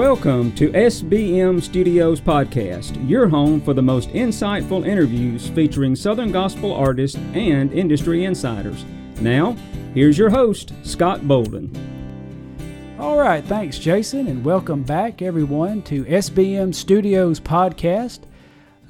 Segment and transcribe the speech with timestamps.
[0.00, 6.72] Welcome to SBM Studios Podcast, your home for the most insightful interviews featuring Southern Gospel
[6.72, 8.86] artists and industry insiders.
[9.20, 9.54] Now,
[9.92, 11.70] here's your host, Scott Bolden.
[12.98, 18.20] All right, thanks, Jason, and welcome back, everyone, to SBM Studios Podcast.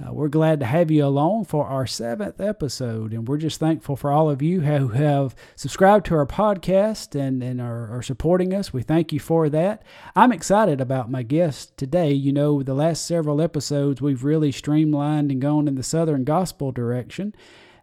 [0.00, 3.96] Uh, we're glad to have you along for our seventh episode, and we're just thankful
[3.96, 8.54] for all of you who have subscribed to our podcast and, and are, are supporting
[8.54, 8.72] us.
[8.72, 9.82] We thank you for that.
[10.16, 12.12] I'm excited about my guest today.
[12.12, 16.72] You know, the last several episodes, we've really streamlined and gone in the Southern Gospel
[16.72, 17.34] direction.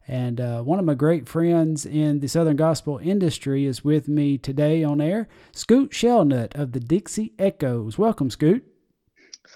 [0.07, 4.39] And uh, one of my great friends in the Southern Gospel industry is with me
[4.39, 7.99] today on air, Scoot Shelnut of the Dixie Echoes.
[7.99, 8.65] Welcome, Scoot.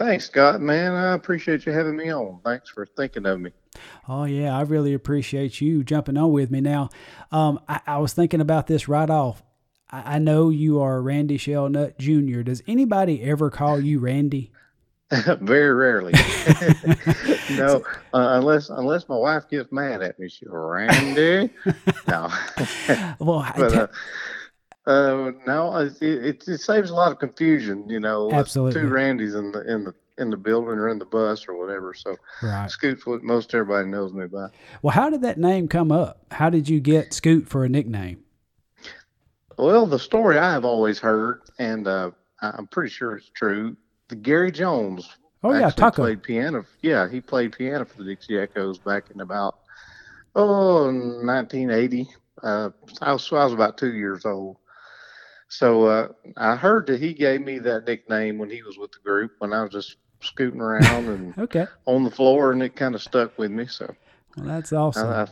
[0.01, 0.61] Thanks, Scott.
[0.61, 2.39] Man, I appreciate you having me on.
[2.43, 3.51] Thanks for thinking of me.
[4.09, 6.59] Oh yeah, I really appreciate you jumping on with me.
[6.59, 6.89] Now,
[7.31, 9.43] um, I, I, was thinking about this right off.
[9.91, 12.41] I, I know you are Randy Shelnut Jr.
[12.41, 14.51] Does anybody ever call you Randy?
[15.11, 16.13] Very rarely.
[17.51, 17.83] no,
[18.15, 21.53] uh, unless unless my wife gets mad at me, she'll Randy.
[22.07, 22.27] no.
[23.19, 23.87] well, but, uh,
[24.85, 27.87] uh, no, it, it, it saves a lot of confusion.
[27.89, 28.81] You know, absolutely.
[28.81, 31.93] Two Randys in the in the in the building or in the bus or whatever.
[31.93, 32.69] So, right.
[32.69, 34.47] Scoot's what most everybody knows me by.
[34.81, 36.25] Well, how did that name come up?
[36.31, 38.23] How did you get Scoot for a nickname?
[39.57, 43.77] Well, the story I have always heard, and uh, I'm pretty sure it's true.
[44.07, 45.07] The Gary Jones.
[45.43, 46.65] Oh yeah, Taco played piano.
[46.81, 49.59] Yeah, he played piano for the Dixie Echoes back in about
[50.35, 52.07] oh 1980.
[52.41, 52.69] Uh,
[53.01, 54.57] I was I was about two years old
[55.51, 56.07] so uh,
[56.37, 59.51] I heard that he gave me that nickname when he was with the group when
[59.51, 61.65] I was just scooting around and okay.
[61.85, 63.67] on the floor, and it kind of stuck with me.
[63.67, 63.93] So
[64.37, 65.09] well, that's awesome.
[65.09, 65.27] I, I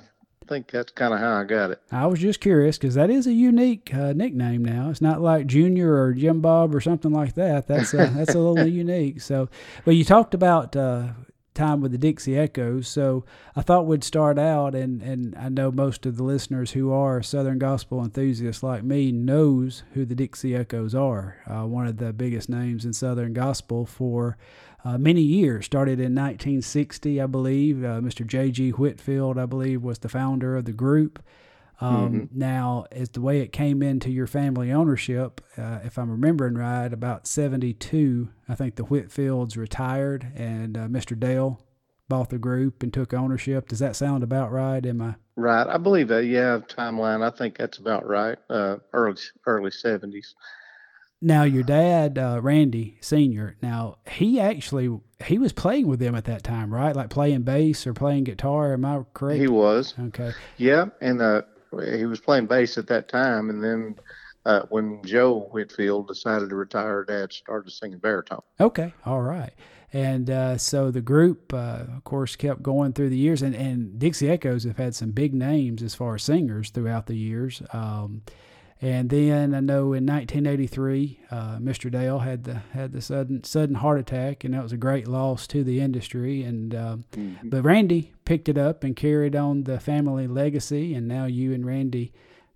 [0.46, 1.82] think that's kind of how I got it.
[1.90, 4.66] I was just curious because that is a unique uh, nickname.
[4.66, 7.68] Now it's not like Junior or Jim Bob or something like that.
[7.68, 9.22] That's uh, that's a little unique.
[9.22, 9.48] So,
[9.86, 11.12] but you talked about uh,
[11.60, 12.88] time with the Dixie Echoes.
[12.88, 13.26] So
[13.56, 17.22] I thought we'd start out, and, and I know most of the listeners who are
[17.22, 21.38] Southern gospel enthusiasts like me knows who the Dixie Echoes are.
[21.46, 24.38] Uh, one of the biggest names in Southern gospel for
[24.86, 25.66] uh, many years.
[25.66, 27.84] Started in 1960, I believe.
[27.84, 28.26] Uh, Mr.
[28.26, 28.72] J.G.
[28.72, 31.22] Whitfield, I believe, was the founder of the group.
[31.82, 32.40] Um, mm-hmm.
[32.40, 36.92] Now, as the way it came into your family ownership, uh, if I'm remembering right,
[36.92, 41.18] about 72, I think the Whitfields retired and uh, Mr.
[41.18, 41.62] Dale
[42.10, 43.70] bought the group and took ownership.
[43.70, 44.86] Does that sound about right?
[44.86, 45.68] Am I right?
[45.68, 46.26] I believe that.
[46.26, 47.26] Yeah, timeline.
[47.26, 48.38] I think that's about right.
[48.50, 50.34] Uh, early early 70s.
[51.22, 53.58] Now, your dad, uh, Randy Senior.
[53.62, 56.96] Now he actually he was playing with them at that time, right?
[56.96, 58.74] Like playing bass or playing guitar.
[58.74, 59.40] Am I correct?
[59.40, 59.94] He was.
[60.00, 60.32] Okay.
[60.58, 61.44] Yeah, and uh,
[61.98, 63.96] he was playing bass at that time, and then
[64.46, 68.42] uh, when Joe Whitfield decided to retire, Dad started singing baritone.
[68.60, 69.54] Okay, all right.
[69.92, 73.98] And uh, so the group, uh, of course, kept going through the years, and, and
[73.98, 77.62] Dixie Echoes have had some big names as far as singers throughout the years.
[77.74, 78.22] Um,
[78.82, 81.92] and then I know in 1983, uh, Mr.
[81.92, 85.48] Dale had the had the sudden sudden heart attack, and that was a great loss
[85.48, 86.44] to the industry.
[86.44, 87.50] And uh, mm-hmm.
[87.50, 91.66] but Randy picked it up and carried on the family legacy, and now you and
[91.66, 92.14] Randy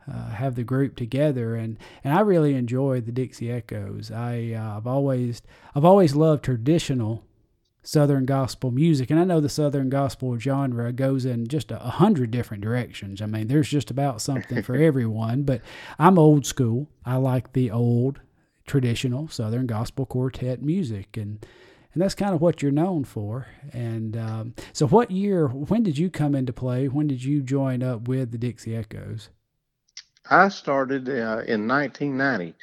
[0.10, 1.56] uh, have the group together.
[1.56, 4.10] And and I really enjoy the Dixie Echoes.
[4.10, 5.42] I uh, I've always
[5.76, 7.26] I've always loved traditional
[7.84, 9.12] Southern gospel music.
[9.12, 13.22] And I know the Southern gospel genre goes in just a, hundred different directions.
[13.22, 15.62] I mean, there's just about something for everyone, but
[16.00, 16.88] I'm old school.
[17.06, 18.22] I like the old
[18.66, 21.18] traditional Southern gospel quartet music.
[21.18, 21.46] And,
[21.94, 23.48] and that's kind of what you're known for.
[23.74, 26.88] And um, so, what year, when did you come into play?
[26.88, 29.30] When did you join up with the Dixie Echoes?
[30.30, 32.56] I started uh, in 1990.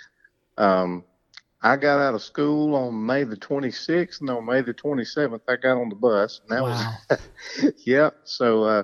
[0.56, 1.04] Um,
[1.62, 5.56] I got out of school on May the 26th, and on May the 27th, I
[5.56, 6.40] got on the bus.
[6.40, 6.94] And that wow.
[7.10, 8.10] was, yeah.
[8.24, 8.82] So uh,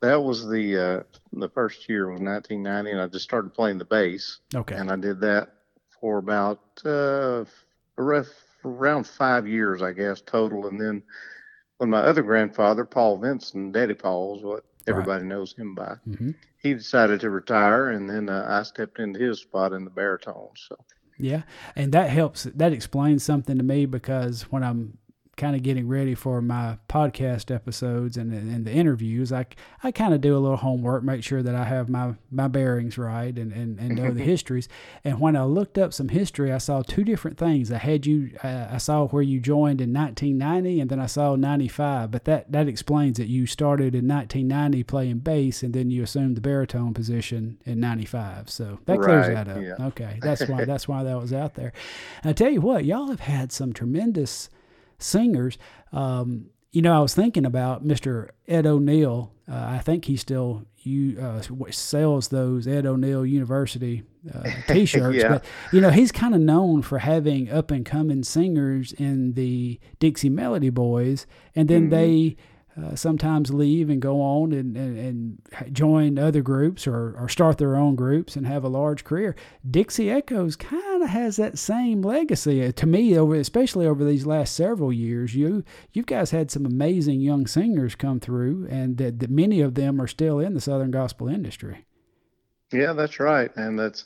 [0.00, 1.02] that was the uh,
[1.32, 4.38] the first year was 1990, and I just started playing the bass.
[4.54, 4.74] Okay.
[4.74, 5.50] And I did that
[6.00, 7.44] for about uh,
[7.98, 10.66] around five years, I guess, total.
[10.66, 11.02] And then
[11.76, 15.28] when my other grandfather, Paul Vinson, Daddy Paul, is what everybody right.
[15.28, 16.30] knows him by, mm-hmm.
[16.62, 20.48] he decided to retire, and then uh, I stepped into his spot in the baritone.
[20.56, 20.76] So.
[21.18, 21.42] Yeah,
[21.74, 22.44] and that helps.
[22.44, 24.98] That explains something to me because when I'm
[25.38, 29.46] kind of getting ready for my podcast episodes and, and the interviews, I,
[29.82, 32.98] I kind of do a little homework, make sure that I have my, my bearings
[32.98, 34.68] right and, and, and know the histories.
[35.04, 37.72] And when I looked up some history, I saw two different things.
[37.72, 41.36] I had you, uh, I saw where you joined in 1990 and then I saw
[41.36, 46.02] 95, but that, that explains that You started in 1990 playing bass and then you
[46.02, 48.50] assumed the baritone position in 95.
[48.50, 49.62] So that clears Right, that up.
[49.62, 49.86] yeah.
[49.86, 50.18] Okay.
[50.22, 51.72] That's why, that's why that was out there.
[52.24, 54.50] I tell you what, y'all have had some tremendous
[54.98, 55.58] singers.
[55.92, 58.28] Um, you know, I was thinking about Mr.
[58.46, 59.32] Ed O'Neal.
[59.50, 64.04] Uh, I think he still you uh, sells those Ed O'Neal University
[64.34, 65.28] uh, T-shirts, Yeah.
[65.28, 69.80] but you know he's kind of known for having up and coming singers in the
[69.98, 71.90] Dixie Melody Boys, and then Mhm.
[71.90, 72.36] they
[72.78, 77.58] uh, sometimes leave and go on and, and, and join other groups or, or start
[77.58, 79.34] their own groups and have a large career.
[79.68, 84.26] Dixie Echoes kind of has that same legacy Uh, to me, over especially over these
[84.26, 85.34] last several years.
[85.34, 89.74] You you guys had some amazing young singers come through, and that, that many of
[89.74, 91.84] them are still in the Southern gospel industry.
[92.72, 94.04] Yeah, that's right, and that's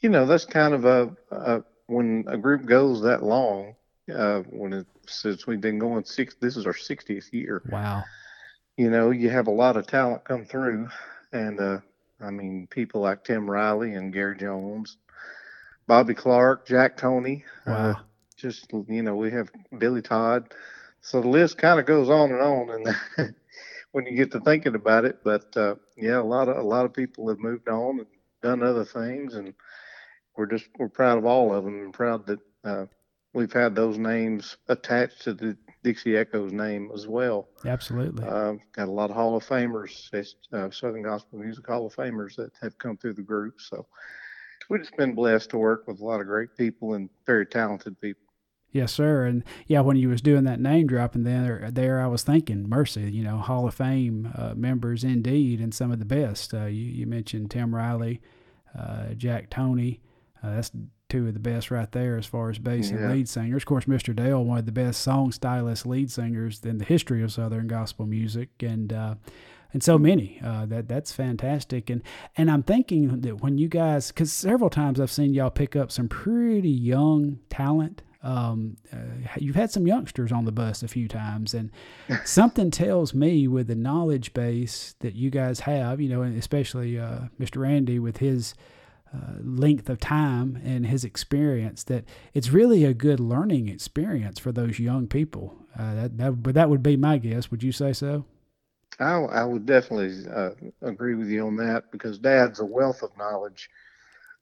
[0.00, 3.74] you know that's kind of a, a when a group goes that long.
[4.12, 7.62] Uh, when it since we've been going six, this is our 60th year.
[7.70, 8.04] Wow.
[8.76, 10.88] You know, you have a lot of talent come through,
[11.32, 11.78] and uh,
[12.20, 14.96] I mean people like Tim Riley and Gary Jones,
[15.86, 17.44] Bobby Clark, Jack Toney.
[17.66, 18.00] Uh, Wow.
[18.36, 20.54] just you know we have Billy Todd,
[21.00, 22.70] so the list kind of goes on and on,
[23.18, 23.34] and
[23.92, 26.86] when you get to thinking about it, but uh, yeah, a lot of a lot
[26.86, 28.06] of people have moved on and
[28.42, 29.52] done other things, and
[30.36, 32.86] we're just we're proud of all of them, and proud that uh,
[33.32, 37.48] we've had those names attached to the Dixie Echoes name as well.
[37.64, 38.24] Absolutely.
[38.24, 40.12] Uh, got a lot of Hall of Famers,
[40.52, 43.86] uh, Southern Gospel Music Hall of Famers that have come through the group, so.
[44.70, 48.00] We've just been blessed to work with a lot of great people and very talented
[48.00, 48.22] people.
[48.70, 49.26] Yes, sir.
[49.26, 53.10] And yeah, when you was doing that name dropping there, there I was thinking, mercy,
[53.10, 56.54] you know, Hall of Fame uh, members indeed, and some of the best.
[56.54, 58.22] Uh, you, you mentioned Tim Riley,
[58.78, 60.00] uh, Jack Toney.
[60.42, 60.70] Uh, that's
[61.12, 63.64] two of the best right there as far as bass and lead singers.
[63.64, 64.16] Of course, Mr.
[64.16, 68.06] Dale, one of the best song stylist lead singers in the history of Southern gospel
[68.06, 69.16] music, and uh,
[69.74, 70.40] and so many.
[70.42, 71.90] Uh, that that's fantastic.
[71.90, 72.02] And
[72.34, 75.92] and I'm thinking that when you guys, because several times I've seen y'all pick up
[75.92, 78.00] some pretty young talent.
[78.22, 78.96] Um, uh,
[79.36, 81.70] you've had some youngsters on the bus a few times, and
[82.24, 86.98] something tells me with the knowledge base that you guys have, you know, and especially
[86.98, 87.60] uh, Mr.
[87.60, 88.54] Randy with his
[89.14, 92.04] uh, length of time and his experience, that
[92.34, 95.56] it's really a good learning experience for those young people.
[95.78, 97.50] Uh, that, that, but that would be my guess.
[97.50, 98.24] Would you say so?
[98.98, 100.50] I, I would definitely uh,
[100.82, 103.70] agree with you on that because Dad's a wealth of knowledge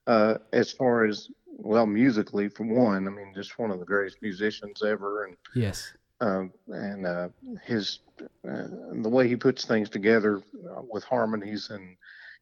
[0.06, 3.06] uh, as far as well musically for one.
[3.06, 5.92] I mean, just one of the greatest musicians ever, and Yes.
[6.20, 7.28] um, and uh,
[7.64, 8.66] his uh,
[9.02, 11.96] the way he puts things together uh, with harmonies and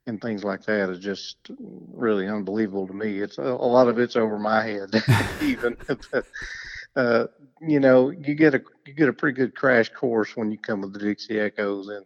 [0.06, 3.20] and things like that is just really unbelievable to me.
[3.20, 4.90] It's a, a lot of it's over my head,
[5.42, 5.76] even.
[5.86, 6.24] but,
[6.96, 7.26] uh,
[7.60, 10.80] you know, you get a you get a pretty good crash course when you come
[10.80, 12.04] with the Dixie Echoes and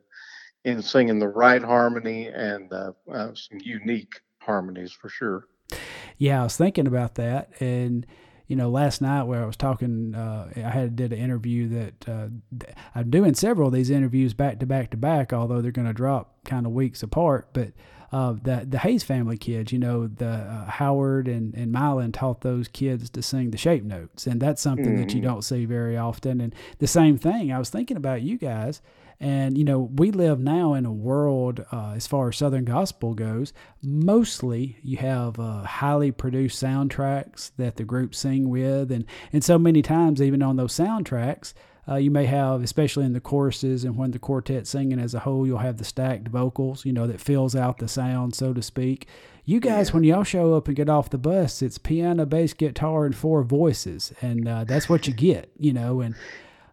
[0.64, 5.46] in singing the right harmony and uh, uh, some unique harmonies for sure.
[6.18, 8.06] Yeah, I was thinking about that, and
[8.52, 12.06] you know, last night where I was talking, uh, I had did an interview that
[12.06, 12.28] uh,
[12.94, 15.94] I'm doing several of these interviews back to back to back, although they're going to
[15.94, 17.48] drop kind of weeks apart.
[17.54, 17.68] But
[18.12, 22.42] uh, the the Hayes family kids, you know, the uh, Howard and and Mylon taught
[22.42, 25.24] those kids to sing the shape notes, and that's something that you Mhm.
[25.24, 26.38] don't see very often.
[26.42, 28.82] And the same thing, I was thinking about you guys.
[29.22, 33.14] And you know, we live now in a world, uh, as far as Southern gospel
[33.14, 33.52] goes.
[33.80, 39.58] Mostly, you have uh, highly produced soundtracks that the group sing with, and and so
[39.58, 41.54] many times, even on those soundtracks,
[41.88, 45.20] uh, you may have, especially in the choruses and when the quartet's singing as a
[45.20, 48.60] whole, you'll have the stacked vocals, you know, that fills out the sound, so to
[48.62, 49.06] speak.
[49.44, 49.94] You guys, Yeah.
[49.94, 53.42] when y'all show up and get off the bus, it's piano, bass, guitar, and four
[53.44, 56.14] voices, and uh, that's what you get, you know, and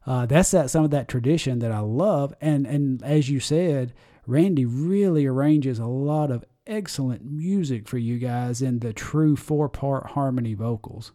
[0.10, 2.34] uh, that's that some of that tradition that I love.
[2.42, 3.94] And and as you said,
[4.26, 9.70] Randy really arranges a lot of excellent music for you guys in the true four
[9.70, 11.12] part harmony vocals.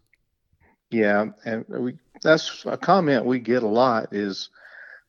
[0.92, 4.50] Yeah, and we that's a comment we get a lot is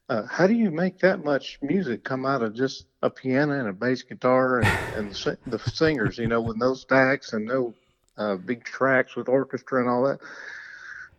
[0.09, 3.67] uh, how do you make that much music come out of just a piano and
[3.67, 7.75] a bass guitar and, and the, the singers, you know, with no stacks and no
[8.17, 10.19] uh, big tracks with orchestra and all that.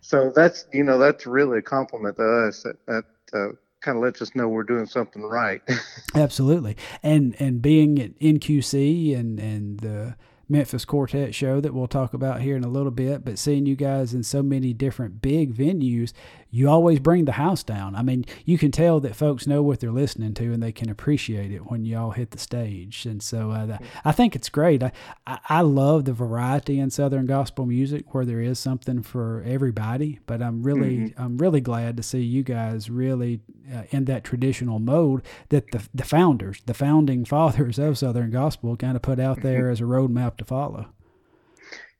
[0.00, 2.62] So that's you know that's really a compliment to us.
[2.62, 5.62] That, that uh, kind of lets us know we're doing something right.
[6.14, 10.16] Absolutely, and and being at NQC and and the
[10.48, 13.24] Memphis Quartet show that we'll talk about here in a little bit.
[13.24, 16.12] But seeing you guys in so many different big venues,
[16.56, 17.94] you always bring the house down.
[17.94, 20.88] I mean, you can tell that folks know what they're listening to and they can
[20.88, 23.04] appreciate it when y'all hit the stage.
[23.04, 24.82] And so uh, I think it's great.
[24.82, 24.92] I,
[25.26, 30.20] I love the variety in Southern gospel music where there is something for everybody.
[30.24, 31.22] But I'm really mm-hmm.
[31.22, 35.86] I'm really glad to see you guys really uh, in that traditional mode that the
[35.92, 39.72] the founders, the founding fathers of Southern gospel, kind of put out there mm-hmm.
[39.72, 40.86] as a roadmap to follow.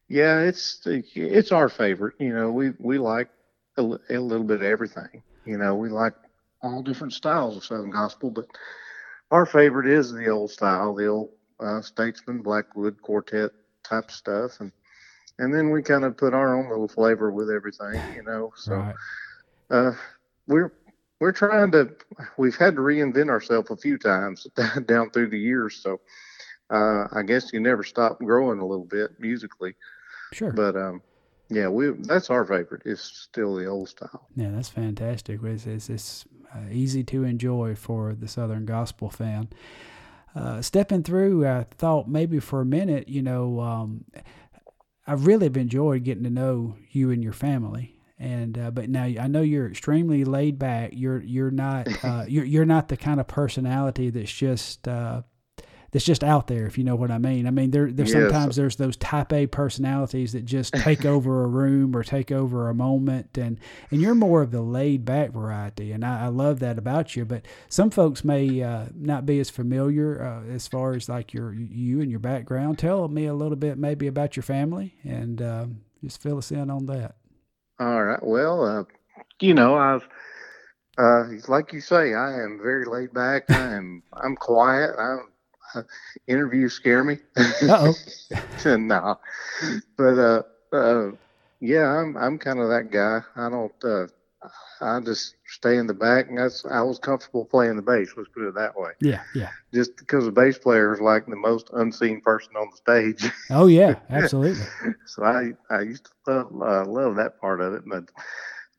[0.08, 2.14] Yeah, it's it's our favorite.
[2.18, 3.28] You know, we we like
[3.76, 5.23] a, a little bit of everything.
[5.45, 6.14] You know, we like
[6.62, 8.47] all different styles of Southern gospel, but
[9.30, 11.30] our favorite is the old style, the old
[11.61, 13.52] uh, Statesmen, Blackwood quartet
[13.83, 14.73] type stuff, and
[15.38, 18.00] and then we kind of put our own little flavor with everything.
[18.14, 18.95] You know, so right.
[19.71, 19.92] uh,
[20.47, 20.73] we're
[21.21, 21.95] we're trying to.
[22.37, 24.47] We've had to reinvent ourselves a few times
[24.87, 26.00] down through the years, so
[26.71, 29.75] uh, I guess you never stop growing a little bit musically.
[30.33, 30.52] Sure.
[30.52, 31.02] But um,
[31.48, 32.82] yeah, we that's our favorite.
[32.84, 34.26] It's still the old style.
[34.34, 35.40] Yeah, that's fantastic.
[35.42, 36.24] It's it's, it's
[36.54, 39.48] uh, easy to enjoy for the Southern gospel fan.
[40.34, 44.04] Uh, stepping through, I thought maybe for a minute, you know, um,
[45.06, 47.94] I've really enjoyed getting to know you and your family.
[48.18, 50.90] And uh, but now I know you're extremely laid back.
[50.94, 55.22] You're you're not uh, you're you're not the kind of personality that's just uh,
[55.96, 57.46] that's just out there, if you know what I mean.
[57.46, 58.24] I mean, there there's yes.
[58.24, 62.68] sometimes there's those type A personalities that just take over a room or take over
[62.68, 63.58] a moment, and
[63.90, 67.24] and you're more of the laid back variety, and I, I love that about you.
[67.24, 71.54] But some folks may uh, not be as familiar uh, as far as like your
[71.54, 72.78] you and your background.
[72.78, 75.64] Tell me a little bit maybe about your family, and uh,
[76.04, 77.14] just fill us in on that.
[77.80, 78.22] All right.
[78.22, 78.84] Well, uh,
[79.40, 80.06] you know, I've.
[80.98, 83.50] Uh, like you say, I am very laid back.
[83.50, 84.02] I am.
[84.12, 84.90] I'm quiet.
[84.98, 85.28] I'm
[86.26, 87.18] interviews scare me.
[87.62, 87.95] oh.
[88.64, 89.18] no,
[89.97, 90.42] but uh,
[90.73, 91.11] uh,
[91.61, 93.21] yeah, I'm I'm kind of that guy.
[93.37, 93.73] I don't.
[93.83, 94.06] Uh,
[94.80, 98.12] I just stay in the back, and that's I was comfortable playing the bass.
[98.16, 98.92] Let's put it that way.
[99.00, 99.50] Yeah, yeah.
[99.73, 103.33] Just because the bass player is like the most unseen person on the stage.
[103.50, 104.64] Oh yeah, absolutely.
[105.06, 108.11] so I I used to love uh, love that part of it, but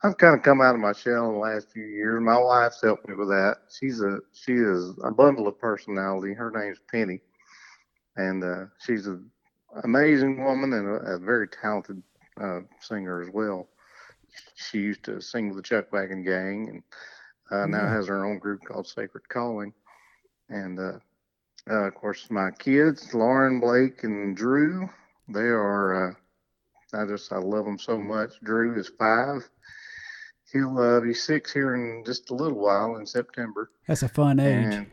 [0.04, 2.22] I've kind of come out of my shell in the last few years.
[2.22, 3.58] My wife's helped me with that.
[3.70, 6.34] She's a she is a bundle of personality.
[6.34, 7.20] Her name's Penny,
[8.16, 9.30] and uh, she's an
[9.84, 12.04] amazing woman and a, a very talented
[12.40, 13.70] uh, singer as well.
[14.54, 16.84] She used to sing with the Chuck Wagon Gang, and
[17.50, 17.96] uh, now mm-hmm.
[17.96, 19.74] has her own group called Sacred Calling.
[20.50, 21.00] And uh,
[21.70, 24.88] uh, of course, my kids, Lauren, Blake, and Drew,
[25.28, 26.12] they are.
[26.12, 26.14] Uh,
[26.94, 28.40] I just I love them so much.
[28.44, 29.50] Drew is five
[30.52, 33.72] he'll uh, be six here in just a little while in September.
[33.88, 34.74] That's a fun age.
[34.74, 34.88] And,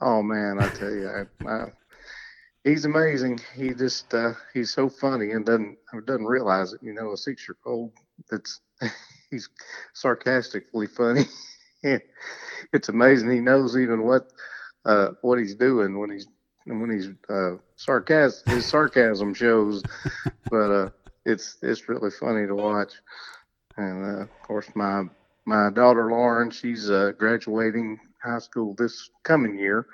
[0.00, 1.66] oh man, I tell you, I, I,
[2.64, 3.40] he's amazing.
[3.54, 6.82] He just uh, he's so funny and doesn't doesn't realize it.
[6.82, 7.92] You know, a six year old
[8.30, 8.60] that's
[9.30, 9.48] he's
[9.94, 11.24] sarcastically funny.
[11.82, 13.30] it's amazing.
[13.30, 14.32] He knows even what
[14.84, 16.26] uh, what he's doing when he's
[16.66, 18.48] when he's uh, sarcastic.
[18.48, 19.82] His sarcasm shows,
[20.50, 20.90] but uh,
[21.24, 22.92] it's it's really funny to watch.
[23.78, 25.04] And uh, of course, my
[25.46, 29.86] my daughter Lauren, she's uh, graduating high school this coming year.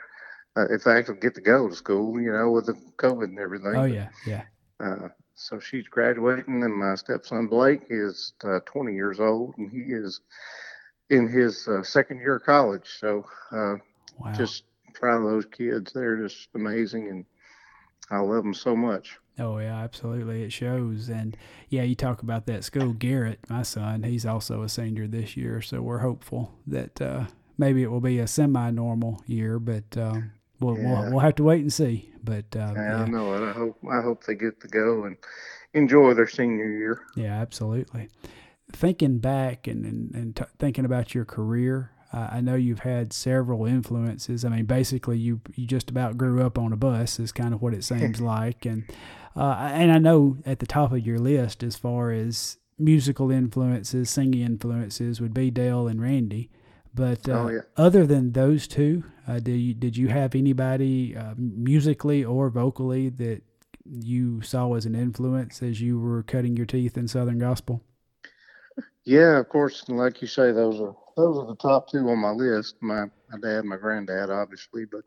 [0.56, 3.38] Uh, if I actually get to go to school, you know, with the COVID and
[3.38, 3.76] everything.
[3.76, 4.42] Oh yeah, yeah.
[4.80, 9.92] Uh, so she's graduating, and my stepson Blake is uh, 20 years old, and he
[9.92, 10.20] is
[11.10, 12.88] in his uh, second year of college.
[12.98, 13.74] So uh,
[14.18, 14.32] wow.
[14.32, 14.64] just
[14.94, 15.92] proud of those kids.
[15.92, 17.24] They're just amazing, and
[18.10, 19.18] I love them so much.
[19.38, 20.42] Oh yeah, absolutely.
[20.42, 21.08] It shows.
[21.08, 21.36] And
[21.68, 22.92] yeah, you talk about that school.
[22.92, 27.24] Garrett, my son, he's also a senior this year, so we're hopeful that uh,
[27.58, 31.00] maybe it will be a semi-normal year, but um, we'll, yeah.
[31.02, 32.10] we'll, we'll have to wait and see.
[32.22, 33.48] But uh, yeah, yeah, I know it.
[33.48, 35.16] I hope I hope they get to go and
[35.72, 37.02] enjoy their senior year.
[37.16, 38.08] Yeah, absolutely.
[38.72, 43.12] Thinking back and and, and t- thinking about your career, uh, I know you've had
[43.12, 44.44] several influences.
[44.44, 47.60] I mean, basically, you you just about grew up on a bus, is kind of
[47.60, 48.64] what it seems like.
[48.64, 48.84] And
[49.34, 54.10] uh, and I know at the top of your list, as far as musical influences,
[54.10, 56.50] singing influences, would be Dale and Randy.
[56.94, 57.60] But uh, oh, yeah.
[57.76, 63.08] other than those two, uh, did you did you have anybody uh, musically or vocally
[63.08, 63.42] that
[63.84, 67.82] you saw as an influence as you were cutting your teeth in Southern gospel?
[69.02, 69.84] Yeah, of course.
[69.88, 72.76] Like you say, those are those are the top two on my list.
[72.80, 75.02] My my dad, my granddad, obviously, but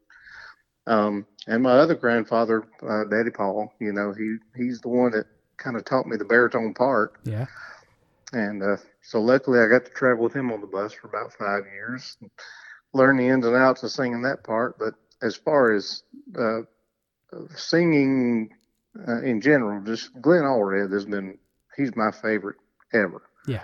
[0.92, 3.74] um, and my other grandfather, uh, Daddy Paul.
[3.80, 5.26] You know, he he's the one that
[5.58, 7.14] kind of taught me the baritone part.
[7.24, 7.46] Yeah.
[8.34, 11.34] And uh, so luckily, I got to travel with him on the bus for about
[11.34, 12.18] five years,
[12.94, 14.78] learn the ins and outs of singing that part.
[14.78, 16.04] But as far as
[16.38, 16.62] uh,
[17.56, 18.50] singing
[19.08, 21.38] uh, in general, just Glen Allred has been
[21.76, 22.58] he's my favorite
[22.94, 23.22] ever.
[23.46, 23.64] Yeah.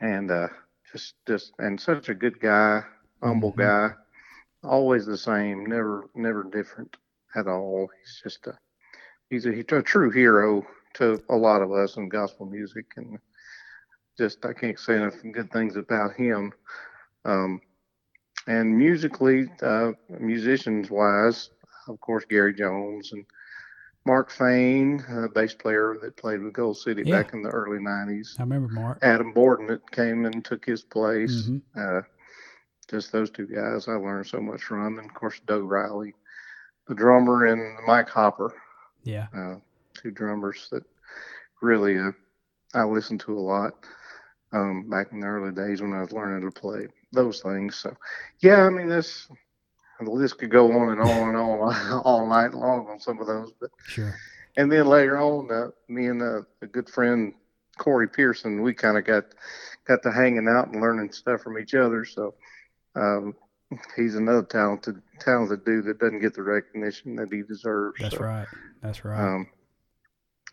[0.00, 0.48] And uh,
[0.92, 2.82] just just and such a good guy,
[3.22, 3.58] humble Mhm.
[3.58, 3.90] guy,
[4.64, 6.96] always the same, never never different
[7.34, 7.88] at all.
[8.00, 8.58] He's just a
[9.30, 13.18] he's a, he's a true hero to a lot of us in gospel music, and
[14.18, 16.52] just I can't say enough good things about him.
[17.24, 17.60] Um,
[18.46, 21.50] and musically, uh, musicians wise,
[21.88, 23.24] of course, Gary Jones and
[24.06, 27.22] Mark Fain, a bass player that played with Gold City Yeah.
[27.22, 28.36] back in the early '90s.
[28.38, 28.98] I remember Mark.
[29.02, 31.48] Adam Borden that came and took his place.
[31.48, 31.62] Mhm.
[31.76, 32.02] Uh,
[32.88, 36.14] just those two guys I learned so much from, and of course Doug Riley,
[36.86, 38.54] the drummer, and Mike Hopper,
[39.02, 39.26] Yeah.
[39.34, 39.56] uh,
[39.92, 40.84] two drummers that
[41.60, 42.12] really uh,
[42.74, 43.84] I listened to a lot
[44.52, 47.74] um, back in the early days when I was learning to play those things.
[47.74, 47.96] So
[48.38, 49.28] yeah, I mean this
[50.00, 53.26] the list could go on and on and on all night long on some of
[53.26, 54.14] those, but Sure.
[54.56, 57.34] and then later on, uh, me and uh, a good friend
[57.78, 59.24] Corey Pearson, we kind of got
[59.86, 62.04] got to hanging out and learning stuff from each other.
[62.04, 62.34] So
[62.94, 63.34] um,
[63.96, 68.00] he's another talented talented dude that doesn't get the recognition that he deserves.
[68.00, 68.46] That's so, right.
[68.82, 69.20] That's right.
[69.20, 69.48] Um,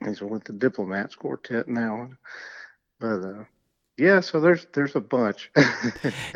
[0.05, 2.09] he's with the Diplomats Quartet now,
[2.99, 3.43] but uh,
[3.97, 4.19] yeah.
[4.19, 5.51] So there's there's a bunch.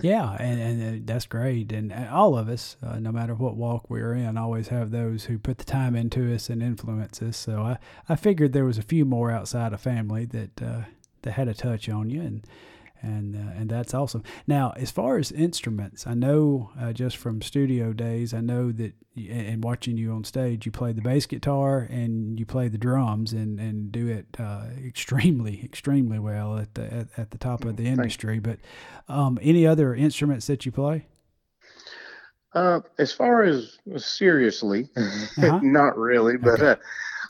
[0.01, 1.71] Yeah, and, and uh, that's great.
[1.71, 5.25] And uh, all of us, uh, no matter what walk we're in, always have those
[5.25, 7.37] who put the time into us and influence us.
[7.37, 10.81] So I, I figured there was a few more outside of family that uh,
[11.23, 12.43] that had a touch on you, and
[13.01, 14.23] and uh, and that's awesome.
[14.47, 18.93] Now, as far as instruments, I know uh, just from studio days, I know that
[19.15, 23.33] and watching you on stage, you play the bass guitar and you play the drums
[23.33, 27.77] and and do it uh, extremely extremely well at the at, at the top of
[27.77, 28.39] the industry.
[28.39, 28.59] But
[29.07, 31.07] um, any other instruments that you play?
[32.53, 34.89] Uh, as far as seriously,
[35.37, 35.61] Uh-huh.
[35.61, 36.63] not really, but Okay.
[36.63, 36.75] uh,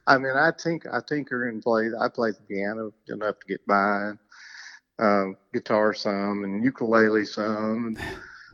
[0.07, 1.89] I mean, I think I tinker and play.
[1.99, 4.13] I play the piano enough to get by,
[4.99, 7.97] um, guitar some, and ukulele some.
[7.97, 7.99] And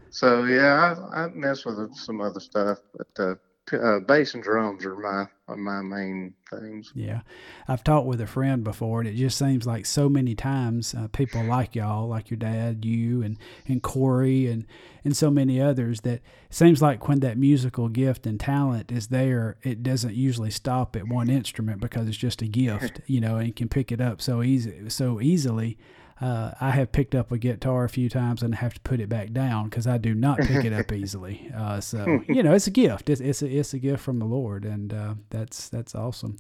[0.10, 3.36] so yeah, I, I mess with some other stuff, but uh,
[3.72, 6.92] uh, bass and drums are my are my main things.
[6.94, 7.22] Yeah,
[7.68, 11.08] I've talked with a friend before, and it just seems like so many times uh,
[11.08, 14.66] people like y'all, like your dad, you, and and Corey, and
[15.04, 19.08] and so many others that it seems like when that musical gift and talent is
[19.08, 23.38] there, it doesn't usually stop at one instrument because it's just a gift, you know,
[23.38, 25.78] and can pick it up so easy, so easily.
[26.22, 29.10] Uh, I have picked up a guitar a few times and have to put it
[29.10, 31.52] back down because I do not pick it up easily.
[31.56, 33.10] Uh, so you know, it's a gift.
[33.10, 36.38] It's it's a, it's a gift from the Lord, and uh, that's that's awesome.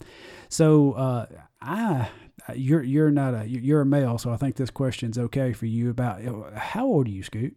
[0.49, 1.25] So uh,
[1.61, 2.09] I
[2.55, 5.89] you're you're not a you're a male, so I think this question's okay for you.
[5.89, 6.21] About
[6.55, 7.55] how old are you, Scoot?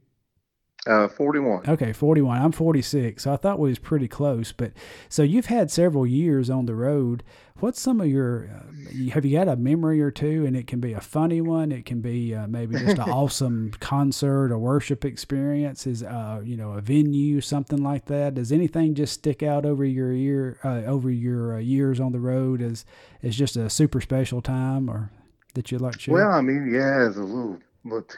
[0.86, 1.68] Uh, Forty one.
[1.68, 2.40] Okay, 41.
[2.40, 4.52] I'm 46, so I thought we was pretty close.
[4.52, 4.72] But
[5.08, 7.24] so you've had several years on the road.
[7.58, 8.48] What's some of your?
[8.48, 10.44] Uh, have you got a memory or two?
[10.46, 11.72] And it can be a funny one.
[11.72, 15.86] It can be uh, maybe just an awesome concert or worship experience.
[15.86, 18.34] Is uh, you know a venue, something like that.
[18.34, 22.20] Does anything just stick out over your ear, uh, over your uh, years on the
[22.20, 22.84] road as
[23.22, 25.10] as just a super special time, or
[25.54, 26.14] that you'd like to share?
[26.14, 28.16] Well, I mean, yeah, it's a little, but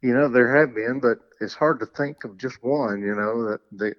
[0.00, 3.50] you know, there have been, but it's hard to think of just one, you know,
[3.50, 3.94] that that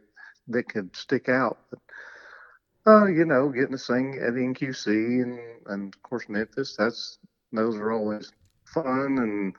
[0.49, 1.57] that could stick out.
[1.69, 1.79] But
[2.91, 4.87] uh, you know, getting to sing at the NQC
[5.23, 7.17] and and of course Memphis, that's
[7.51, 8.31] those are always
[8.65, 9.53] fun and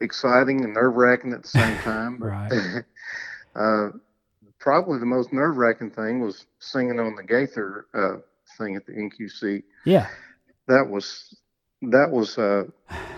[0.00, 2.18] exciting and nerve wracking at the same time.
[2.18, 2.84] Right.
[3.54, 3.88] uh,
[4.58, 8.16] probably the most nerve wracking thing was singing on the Gaither uh,
[8.58, 10.08] thing at the NQC yeah.
[10.68, 11.36] that was
[11.82, 12.64] that was uh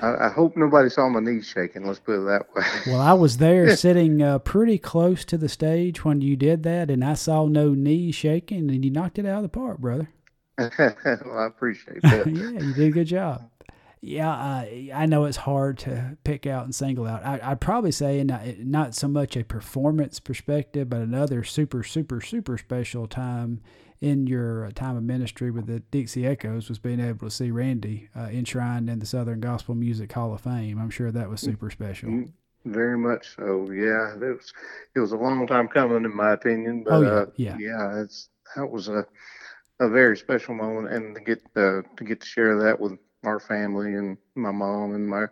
[0.00, 3.12] I, I hope nobody saw my knees shaking let's put it that way Well, I
[3.12, 7.14] was there sitting uh, pretty close to the stage when you did that, and I
[7.14, 10.08] saw no knees shaking, and you knocked it out of the park, brother.
[10.58, 13.48] well, i appreciate that yeah, you did a good job.
[14.04, 17.24] Yeah, I, I know it's hard to pick out and single out.
[17.24, 22.20] I, I'd probably say not, not so much a performance perspective, but another super, super,
[22.20, 23.60] super special time
[24.02, 27.52] in your uh, time of ministry with the Dixie Echoes was being able to see
[27.52, 30.78] Randy uh, enshrined in the Southern Gospel Music Hall of Fame.
[30.80, 32.08] I'm sure that was super special.
[32.10, 32.32] Mm,
[32.64, 34.52] very much so yeah it was
[34.94, 37.56] it was a long time coming in my opinion but Oh, yeah, uh yeah.
[37.58, 39.04] yeah it's that was a
[39.80, 42.92] a very special moment and to get uh, to get to share that with
[43.24, 45.26] our family and my mom and my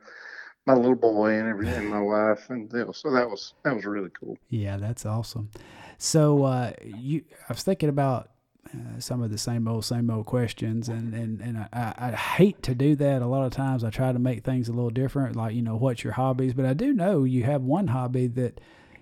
[0.66, 4.10] my little boy and everything my wife and was, so that was that was really
[4.18, 5.50] cool Yeah, that's awesome.
[5.98, 8.30] So uh, you, I was thinking about
[8.74, 12.62] uh, some of the same old, same old questions, and and and I, I, hate
[12.64, 13.22] to do that.
[13.22, 15.76] A lot of times, I try to make things a little different, like you know,
[15.76, 16.54] what's your hobbies?
[16.54, 18.60] But I do know you have one hobby that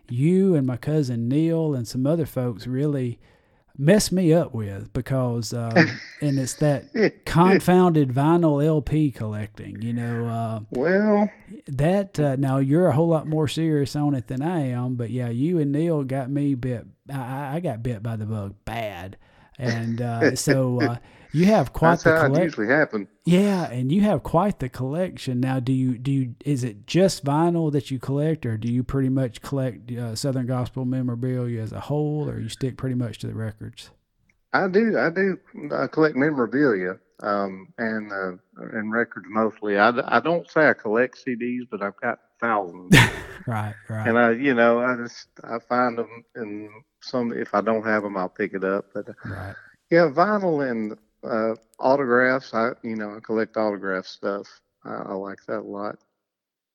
[0.09, 3.19] you and my cousin Neil and some other folks really
[3.79, 5.73] mess me up with because, um,
[6.21, 9.81] and it's that confounded vinyl LP collecting.
[9.81, 11.31] You know, uh, well,
[11.67, 15.11] that uh, now you're a whole lot more serious on it than I am, but
[15.11, 16.87] yeah, you and Neil got me bit.
[17.11, 19.17] I, I got bit by the bug bad,
[19.59, 20.97] and uh, so uh,
[21.33, 22.43] you have quite that's the collection.
[22.43, 23.09] usually happens.
[23.25, 25.41] Yeah, and you have quite the collection.
[25.41, 28.83] Now, do you do you is it just vinyl that you collect, or do you
[28.83, 33.19] pretty much collect uh, Southern gospel memorabilia as a whole, or you stick pretty much
[33.19, 33.91] to the records?
[34.53, 34.97] I do.
[34.99, 35.39] I do
[35.71, 39.79] uh, collect memorabilia um, and uh, and records mostly.
[39.79, 42.97] I, I don't say I collect CDs, but I've got thousands.
[43.47, 44.07] Right, right.
[44.07, 46.69] and I, you know, I just I find them, and
[47.01, 48.87] some if I don't have them, I'll pick it up.
[48.93, 49.55] But uh, right.
[49.91, 52.53] yeah, vinyl and uh, autographs.
[52.53, 54.61] I, you know, I collect autograph stuff.
[54.85, 55.97] I, I like that a lot,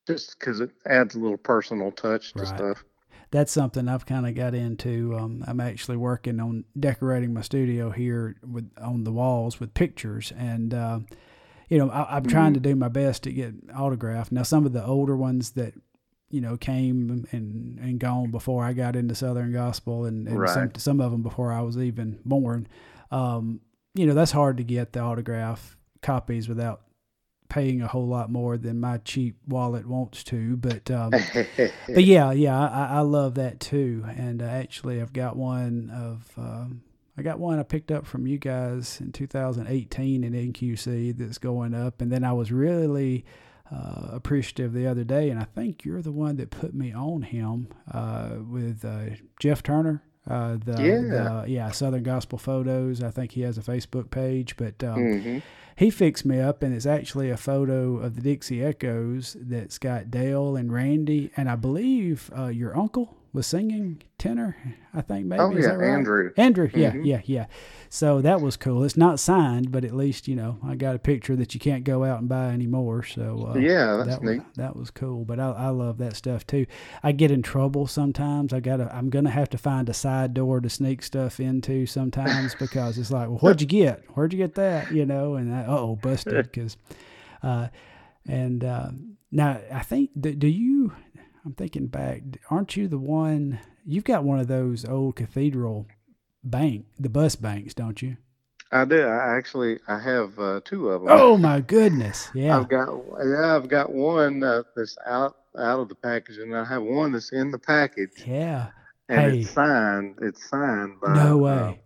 [0.08, 2.48] just because it adds a little personal touch to Right.
[2.48, 2.84] stuff.
[3.30, 5.16] That's something I've kind of got into.
[5.16, 10.32] Um, I'm actually working on decorating my studio here with on the walls with pictures,
[10.36, 11.00] and uh,
[11.68, 14.32] you know I, I'm trying to do my best to get autographed.
[14.32, 15.74] Now, some of the older ones that
[16.30, 20.62] you know came and and gone before I got into Southern Gospel, and, and some
[20.62, 20.80] Right.
[20.80, 22.66] some of them before I was even born.
[23.10, 23.60] Um,
[23.94, 26.80] you know that's hard to get the autograph copies without
[27.48, 30.56] paying a whole lot more than my cheap wallet wants to.
[30.56, 31.10] But um,
[31.86, 34.04] but yeah, yeah, I, I love that too.
[34.16, 36.82] And uh, actually, I've got one of um,
[37.16, 41.74] I got one I picked up from you guys in 2018 in NQC that's going
[41.74, 43.24] up, and then I was really
[43.70, 47.22] uh, appreciative the other day, and I think you're the one that put me on
[47.22, 50.02] him uh, with uh, Jeff Turner.
[50.28, 51.00] Uh, the, Yeah.
[51.42, 53.02] the yeah Southern Gospel Photos.
[53.02, 55.38] I think he has a Facebook page, but um, hmm
[55.76, 60.08] he fixed me up, and it's actually a photo of the Dixie Echoes that's got
[60.08, 64.56] Dale and Randy, and I believe uh, your uncle was singing tenor.
[64.94, 65.40] I think maybe.
[65.42, 65.90] Oh yeah, right?
[65.90, 66.30] Andrew.
[66.38, 67.04] Andrew, yeah, Mhm.
[67.04, 67.46] yeah, yeah.
[67.90, 68.84] So that was cool.
[68.84, 71.82] It's not signed, but at least you know I got a picture that you can't
[71.84, 73.02] go out and buy anymore.
[73.02, 74.42] So uh, yeah, that's that was, neat.
[74.54, 75.24] that was cool.
[75.24, 76.64] But I, I love that stuff too.
[77.02, 78.52] I get in trouble sometimes.
[78.52, 82.54] I gotta I'm gonna have to find a side door to sneak stuff into sometimes
[82.58, 84.04] because it's like, well, what'd you get?
[84.14, 84.92] Where'd you get that?
[84.92, 86.76] You know, and uh oh, busted because.
[87.42, 87.68] Uh,
[88.26, 88.88] and uh,
[89.30, 90.92] now I think do you?
[91.44, 92.22] I'm thinking back.
[92.50, 93.60] Aren't you the one?
[93.84, 95.86] You've got one of those old cathedral
[96.42, 98.16] bank, the bus banks, don't you?
[98.72, 99.02] I do.
[99.06, 101.10] I actually I have uh, two of them.
[101.12, 102.28] Oh my goodness!
[102.34, 102.58] Yeah.
[102.58, 102.88] I've got
[103.24, 107.12] yeah, I've got one uh, that's out out of the package, and I have one
[107.12, 108.68] that's in the package, Yeah.
[109.08, 109.38] and Hey.
[109.40, 110.18] it's signed.
[110.22, 111.80] It's signed by No uh, way.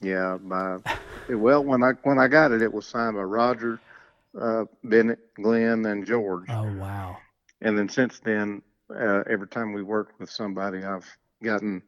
[0.00, 0.76] yeah, by
[1.30, 3.80] well when I when I got it, it was signed by Roger,
[4.40, 6.44] uh, Bennett, Glenn, and George.
[6.50, 7.16] Oh wow.
[7.62, 11.06] And then since then, uh, every time we worked with somebody, I've
[11.42, 11.82] gotten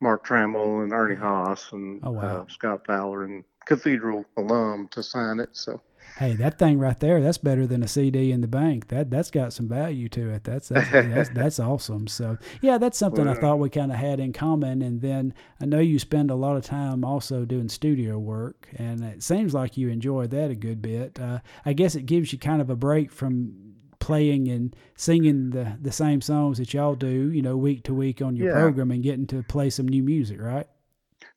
[0.00, 2.42] Mark Trammell and Ernie Haase and Oh, wow.
[2.42, 5.50] uh, Scott Fowler and Cathedral alum to sign it.
[5.52, 5.80] So
[6.16, 8.88] Hey, that thing right there, that's better than a CD in the bank.
[8.88, 10.42] That that's got some value to it.
[10.42, 12.08] That's that's that's, that's awesome.
[12.08, 14.82] So yeah, that's something I thought we kind of had in common.
[14.82, 19.04] And then I know you spend a lot of time also doing studio work, and
[19.04, 21.20] it seems like you enjoy that a good bit.
[21.20, 23.67] Uh, I guess it gives you kind of a break from
[24.08, 28.22] playing and singing the the same songs that y'all do, you know, week to week
[28.22, 28.60] on your Yeah.
[28.60, 30.66] program, and getting to play some new music, right?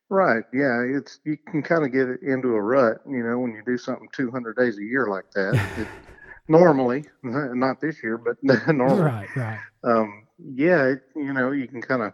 [0.08, 0.46] Right.
[0.54, 0.82] Yeah.
[0.98, 3.78] It's you can kind of get it into a rut, you know, when you do
[3.78, 5.54] something 200 days a year like that.
[5.78, 5.88] It,
[6.48, 8.38] normally, not this year, but
[8.74, 9.02] normally.
[9.02, 9.60] Right, right.
[9.84, 10.86] Um, yeah.
[10.94, 12.14] It, you know, you can kind of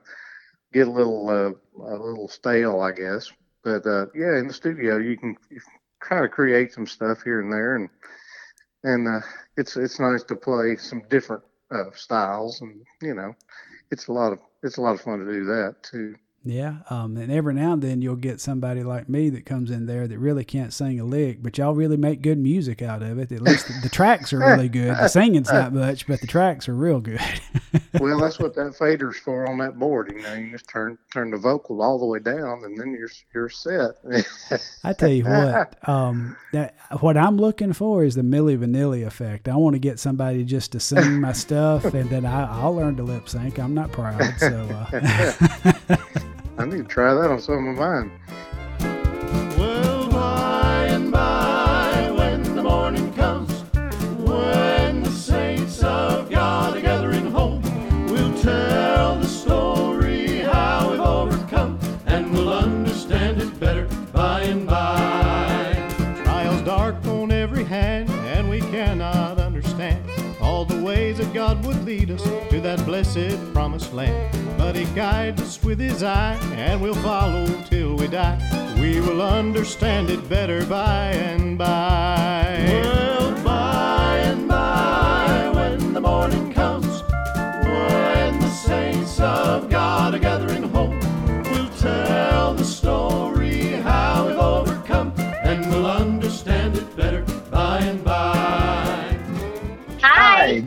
[0.74, 1.52] get a little uh,
[1.84, 3.32] a little stale, I guess.
[3.64, 5.36] But uh, yeah, in the studio, you can
[6.02, 7.90] try to create some stuff here and there, and
[8.88, 9.20] and uh,
[9.58, 13.34] it's it's nice to play some different uh, styles, and you know,
[13.92, 16.16] it's a lot of it's a lot of fun to do that too.
[16.44, 19.86] Yeah, um, and every now and then you'll get somebody like me that comes in
[19.86, 23.20] there that really can't sing a lick, but y'all really make good music out of
[23.20, 23.34] it.
[23.34, 24.92] At least the, the tracks are really good.
[24.92, 27.20] The singing's not much, but the tracks are real good.
[28.00, 30.10] well, that's what that fader's for on that board.
[30.16, 33.12] You know, you just turn turn the vocal all the way down, and then you're
[33.34, 33.96] you're set.
[34.86, 39.50] I tell you what, um, that, what I'm looking for is the Milli Vanilli effect.
[39.50, 42.96] I want to get somebody just to sing my stuff, and then I, I'll learn
[42.98, 43.60] to lip sync.
[43.60, 44.88] I'm not proud, so.
[44.92, 45.98] Uh,
[46.60, 48.12] I need to try that on some of mine.
[71.98, 74.32] Lead us to that blessed promised land.
[74.58, 78.38] But He guides us with His eye, and we'll follow till we die.
[78.80, 82.66] We will understand it better by and by.
[82.68, 87.02] Well, by and by, when the morning comes,
[87.66, 90.67] when the saints of God are gathering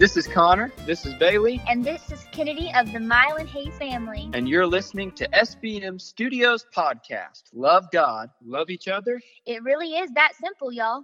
[0.01, 0.73] this is Connor.
[0.87, 1.61] This is Bailey.
[1.69, 4.31] And this is Kennedy of the Mylon Hayes family.
[4.33, 7.43] And you're listening to SBM Studios podcast.
[7.53, 9.21] Love God, love each other.
[9.45, 11.03] It really is that simple, y'all.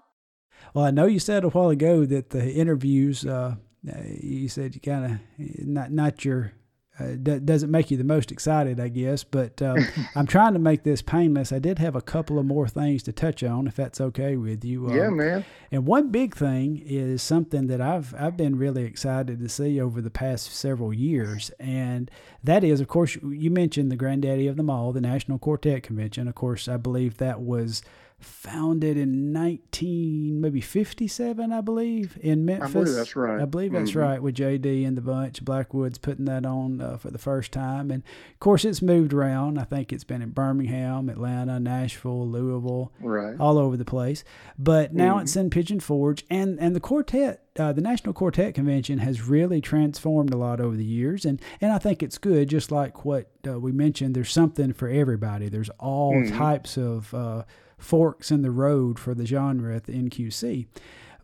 [0.72, 3.56] Well, I know you said a while ago that the interviews, uh,
[3.87, 6.52] uh, you said you kind of not not your
[6.98, 9.22] uh, d- doesn't make you the most excited, I guess.
[9.24, 9.78] But um,
[10.14, 11.52] I'm trying to make this painless.
[11.52, 14.64] I did have a couple of more things to touch on, if that's okay with
[14.64, 14.92] you.
[14.94, 15.44] Yeah, Um, man.
[15.70, 20.00] And one big thing is something that I've I've been really excited to see over
[20.00, 22.11] the past several years, and
[22.44, 26.28] that is, of course, you mentioned the granddaddy of them all, the National Quartet Convention.
[26.28, 27.82] Of course, I believe that was
[28.18, 33.40] founded in 19 maybe 57 i believe in memphis i believe that's right.
[33.40, 34.00] i believe that's Mhm.
[34.00, 37.90] right with jd and the bunch blackwood's putting that on uh, for the first time
[37.90, 38.02] and
[38.33, 43.37] of course it's moved around i think it's been in birmingham atlanta nashville louisville Right.
[43.38, 44.24] all over the place.
[44.59, 48.98] But now it's in Pigeon Forge, and and the quartet, uh, the National Quartet Convention
[48.98, 52.48] has really transformed a lot over the years, and and I think it's good.
[52.48, 55.48] Just like what uh, we mentioned, there's something for everybody.
[55.48, 57.44] There's all types of uh,
[57.78, 60.66] forks in the road for the genre at the NQC.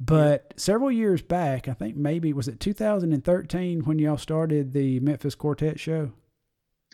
[0.00, 5.34] But several years back, I think maybe was it 2013 when y'all started the Memphis
[5.34, 6.12] Quartet show.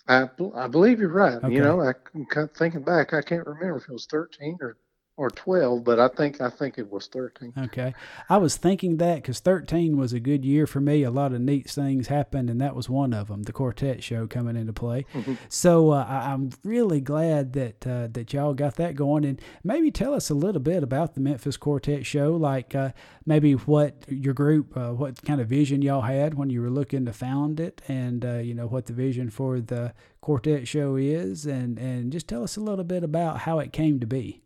[0.07, 1.35] I, I believe you're right.
[1.35, 1.55] Okay.
[1.55, 4.77] You know, I I'm thinking back, I can't remember if it was 13 or
[5.19, 7.53] or 12, but I think I think it was 13.
[7.59, 7.93] Okay.
[8.31, 11.03] I was thinking that because 13 was a good year for me.
[11.03, 14.29] A lot of neat things happened, and that was one of them, the quartet show
[14.29, 15.05] coming into play.
[15.49, 19.25] So uh, I, I'm really glad that uh, that y'all got that going.
[19.25, 22.93] And maybe tell us a little bit about the Memphis Quartet show, like uh,
[23.27, 27.05] maybe what your group, uh, what kind of vision y'all had when you were looking
[27.07, 31.45] to found it, and, uh, you know, what the vision for the quartet show is.
[31.45, 34.43] And, and just tell us a little bit about how it came to be.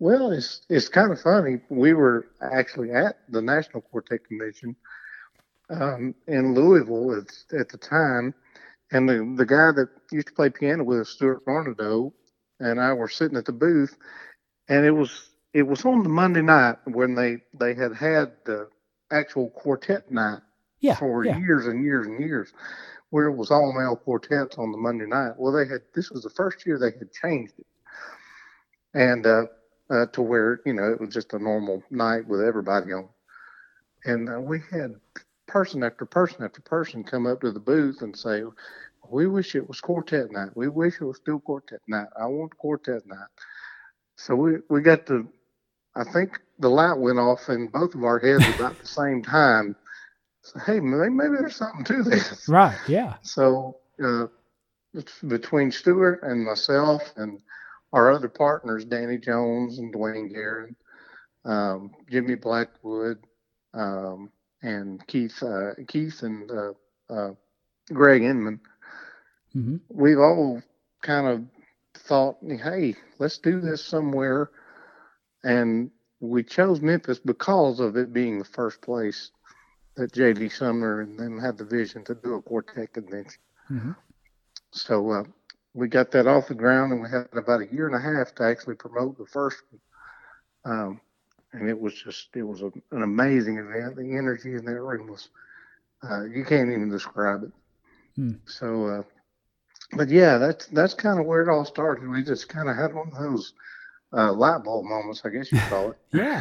[0.00, 1.60] Well, it's it's kind of funny.
[1.70, 4.76] We were actually at the National Quartet Convention
[5.70, 8.32] um, in Louisville at, at the time,
[8.92, 12.12] and the the guy that used to play piano with us, Stewart Varnado,
[12.60, 13.96] and I were sitting at the booth,
[14.68, 18.68] and it was it was on the Monday night when they they had had the
[19.10, 20.40] actual quartet night
[20.80, 20.94] Yeah.
[20.94, 21.38] for yeah.
[21.38, 22.52] years and years and years,
[23.10, 25.32] where it was all male quartets on the Monday night.
[25.38, 27.66] Well, they had this was the first year they had changed it,
[28.94, 29.46] and uh,
[29.90, 33.08] uh, to where you know it was just a normal night with everybody on,
[34.04, 34.94] and uh, we had
[35.46, 38.42] person after person after person come up to the booth and say,
[39.08, 40.50] "We wish it was quartet night.
[40.54, 42.08] We wish it was still quartet night.
[42.20, 43.28] I want quartet night."
[44.16, 45.28] So we we got to.
[45.96, 49.74] I think the light went off in both of our heads about the same time.
[50.42, 52.48] So, hey, maybe, maybe there's something to this.
[52.48, 52.78] Right.
[52.86, 53.14] Yeah.
[53.22, 54.26] So uh,
[54.94, 57.40] it's between Stewart and myself and
[57.92, 60.76] our other partners, Danny Jones and Dwayne Guerin,
[61.44, 63.18] um, Jimmy Blackwood,
[63.74, 64.30] um,
[64.62, 66.72] and Keith uh, Keith and uh,
[67.10, 67.32] uh,
[67.92, 68.60] Greg Inman,
[69.52, 70.62] hmm we've all
[71.02, 71.44] kind of
[71.94, 74.50] thought, hey, let's do this somewhere.
[75.44, 79.30] And we chose Memphis because of it being the first place
[79.96, 80.48] that J.D.
[80.50, 83.40] Sumner and them had the vision to do a quartet convention.
[83.68, 83.92] hmm
[84.72, 85.24] So uh,
[85.78, 88.34] we got that off the ground, and we had about a year and a half
[88.36, 89.80] to actually promote the first one.
[90.64, 91.00] Um,
[91.52, 93.96] and it was just, it was a, an amazing event.
[93.96, 95.28] The energy in that room was,
[96.02, 97.52] uh, you can't even describe it.
[98.16, 98.32] Hmm.
[98.46, 99.02] So, uh,
[99.92, 102.08] but yeah, that's that's kind of where it all started.
[102.08, 103.54] We just kind of had one of those
[104.12, 105.98] uh, light bulb moments, I guess you call it.
[106.12, 106.40] Yeah.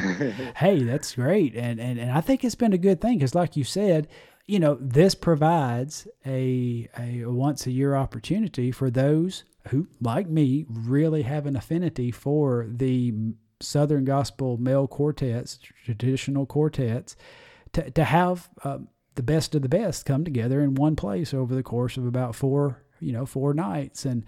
[0.55, 3.55] hey, that's great, and and and I think it's been a good thing because, like
[3.55, 4.07] you said,
[4.47, 10.65] you know, this provides a a once a year opportunity for those who, like me,
[10.69, 13.13] really have an affinity for the
[13.59, 17.17] Southern Gospel male quartets, traditional quartets,
[17.73, 21.53] to to have um, the best of the best come together in one place over
[21.53, 24.05] the course of about four you know four nights.
[24.05, 24.23] And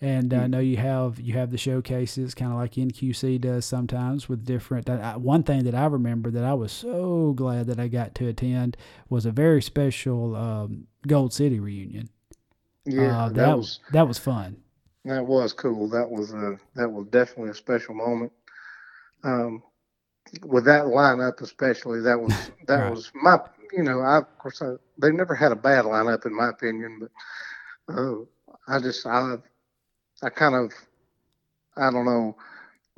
[0.00, 4.28] and I know you have you have the showcases kind of like NQC does sometimes
[4.28, 4.90] with different.
[4.90, 8.14] I, I- one thing that I remember that I was so glad that I got
[8.16, 8.76] to attend
[9.08, 12.10] was a very special um, Gold City reunion.
[12.86, 14.62] yeah, Uh, that, that was that was fun.
[15.04, 15.88] That was cool.
[15.88, 18.32] That was a that was definitely a special moment.
[19.24, 19.62] Um,
[20.44, 22.86] with that lineup especially, that was that Right.
[22.86, 23.38] was my
[23.72, 27.08] you know I of course I, they never had a bad lineup in my opinion,
[27.88, 28.16] but uh,
[28.68, 29.36] I just I
[30.22, 30.72] I kind of
[31.76, 32.36] I don't know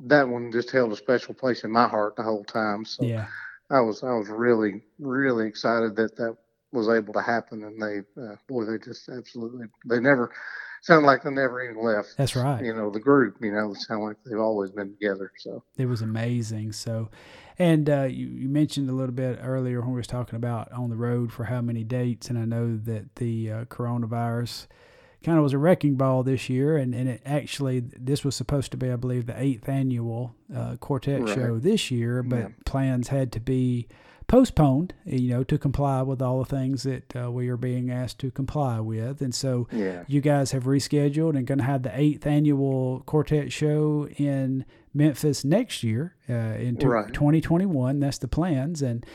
[0.01, 2.85] that one just held a special place in my heart the whole time.
[2.85, 3.27] So Yeah.
[3.69, 6.37] I was I was really really excited that that
[6.71, 10.31] was able to happen, and they uh, boy they just absolutely they never
[10.81, 12.15] sound like they never even left.
[12.17, 12.63] That's right.
[12.63, 13.37] You know the group.
[13.41, 15.31] You know, sound like they've always been together.
[15.37, 16.71] So It was amazing.
[16.73, 17.09] So,
[17.57, 20.89] and uh, you, you mentioned a little bit earlier when we was talking about on
[20.89, 24.67] the road for how many dates, and I know that the uh, coronavirus
[25.23, 28.71] kind of was a wrecking ball this year, and, and it actually this was supposed
[28.71, 31.35] to be, I believe, the eighth annual uh, quartet Right.
[31.35, 32.47] show this year, but Yeah.
[32.65, 33.87] plans had to be
[34.27, 38.19] postponed, you know, to comply with all the things that uh, we are being asked
[38.19, 41.97] to comply with, and so yeah, you guys have rescheduled and going to have the
[41.99, 47.13] eighth annual quartet show in Memphis next year uh, in Right.
[47.13, 47.99] 2021.
[47.99, 49.05] That's the plans, and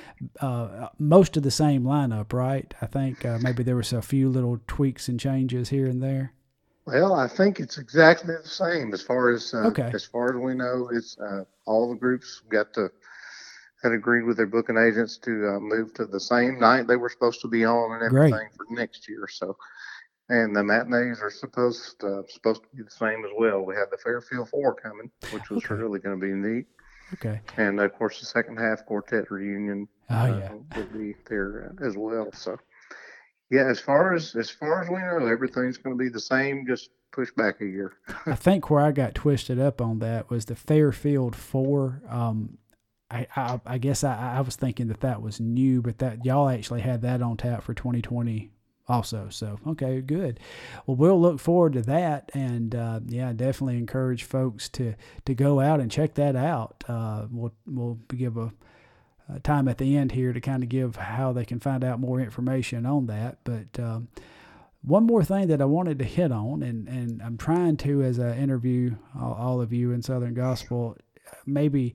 [0.40, 2.72] uh, most of the same lineup, right?
[2.80, 6.32] I think uh, maybe there was a few little tweaks and changes here and there.
[6.84, 9.90] Well, I think it's exactly the same as far as uh, Okay.
[9.94, 10.88] as far as we know.
[10.92, 12.90] It's uh, all the groups got to
[13.82, 17.08] had agreed with their booking agents to uh, move to the same night they were
[17.08, 18.32] supposed to be on and Great.
[18.32, 19.26] everything for next year.
[19.28, 19.56] So,
[20.28, 23.60] and the matinees are supposed uh, supposed to be the same as well.
[23.64, 25.74] We had the Fairfield Four coming, which was Okay.
[25.74, 26.66] really going to be neat,
[27.14, 27.40] Okay.
[27.56, 30.52] and of course the second half quartet reunion Oh uh, yeah.
[30.76, 32.30] will be there uh, as well.
[32.32, 32.56] So,
[33.50, 36.66] yeah, as far as as far as we know, everything's going to be the same,
[36.66, 37.92] just push back a year.
[38.26, 42.00] I think where I got twisted up on that was the Fairfield Four.
[42.08, 42.58] Um,
[43.12, 46.48] I, I, I guess I, I was thinking that that was new, but that y'all
[46.48, 48.50] actually had that on tap for 2020
[48.88, 49.28] also.
[49.30, 50.40] So okay, good.
[50.86, 54.94] Well, we'll look forward to that, and uh, yeah, definitely encourage folks to
[55.24, 56.84] to go out and check that out.
[56.88, 58.52] Uh, we'll we'll give a,
[59.28, 62.00] a time at the end here to kind of give how they can find out
[62.00, 63.78] more information on that, but.
[63.78, 64.08] Um,
[64.84, 68.18] one more thing that I wanted to hit on, and, and I'm trying to, as
[68.18, 70.96] I interview all, all of you in Southern Gospel,
[71.46, 71.94] maybe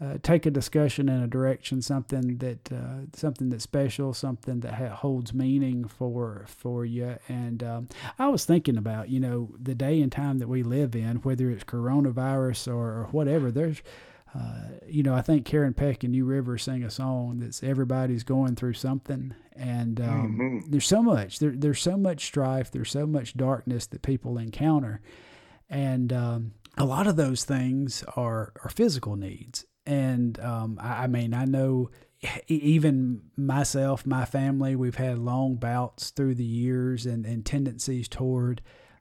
[0.00, 4.74] uh, take a discussion in a direction, something that uh, something that's special, something that
[4.74, 7.16] ha- holds meaning for for you.
[7.28, 10.94] And um, I was thinking about, you know, the day and time that we live
[10.94, 13.50] in, whether it's coronavirus or, or whatever.
[13.50, 13.82] There's
[14.34, 18.24] uh, you know, I think Karen Peck and New River sing a song that's everybody's
[18.24, 20.70] going through something, and um, Mhm.
[20.70, 21.38] there's so much.
[21.38, 22.70] There, there's so much strife.
[22.70, 25.00] There's so much darkness that people encounter,
[25.70, 29.64] and um, a lot of those things are are physical needs.
[29.88, 31.90] And um, I, I mean, I know
[32.48, 38.60] even myself, my family, we've had long bouts through the years and, and tendencies toward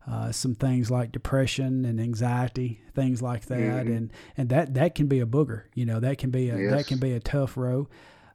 [0.10, 3.98] uh, some things like depression and anxiety, things like that, Mhm.
[3.98, 5.64] and and that that can be a booger.
[5.76, 7.90] You know, that can be a that can be a tough row.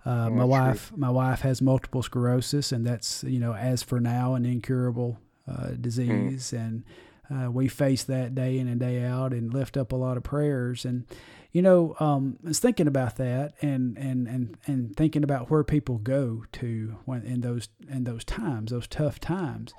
[0.04, 4.00] Uh, Oh, my wife, my wife has multiple sclerosis, and that's you know as for
[4.00, 6.84] now an incurable uh, disease, and
[7.30, 10.22] uh, we face that day in and day out, and lift up a lot of
[10.22, 10.84] prayers.
[10.84, 11.04] And
[11.52, 15.62] you know, um, I was thinking about that, and and and and thinking about where
[15.62, 19.74] people go to when in those in those times, those tough times.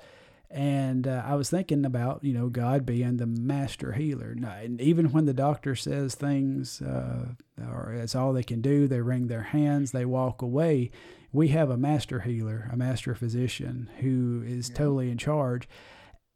[0.50, 4.36] And uh, I was thinking about, you know, God being the master healer.
[4.40, 9.00] And even when the doctor says things uh, or it's all they can do, they
[9.00, 10.92] wring their hands, they walk away.
[11.32, 15.68] We have a master healer, a master physician who is totally in charge.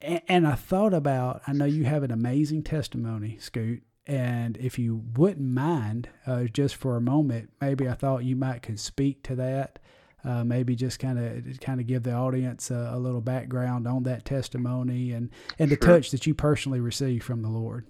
[0.01, 3.85] And, and I thought about, I know you have an amazing testimony, Scoot.
[4.09, 8.63] And if you wouldn't mind, uh, just for a moment, maybe I thought you might
[8.63, 9.79] could speak to that
[10.25, 14.03] uh, maybe just kind of kind of give the audience a, a little background on
[14.05, 15.95] that testimony and and the Sure.
[15.95, 17.87] touch that you personally received from the Lord.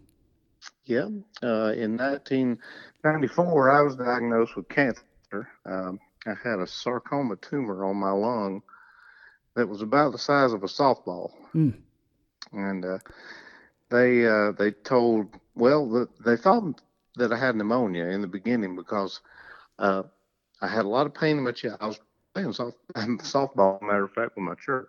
[0.84, 1.08] Yeah.
[1.42, 5.04] Uh, in 1994, I was diagnosed with cancer.
[5.64, 8.62] Um, I had a sarcoma tumor on my lung
[9.54, 11.30] that was about the size of a softball.
[11.54, 11.74] Mm.
[12.52, 12.98] And uh,
[13.90, 15.28] they uh, they told,
[15.58, 16.82] well, the, they thought
[17.16, 19.20] that I had pneumonia in the beginning because
[19.78, 20.04] uh,
[20.62, 21.76] I had a lot of pain in my chest.
[21.80, 22.00] I was
[22.34, 24.88] playing soft, softball, matter of fact, with my church.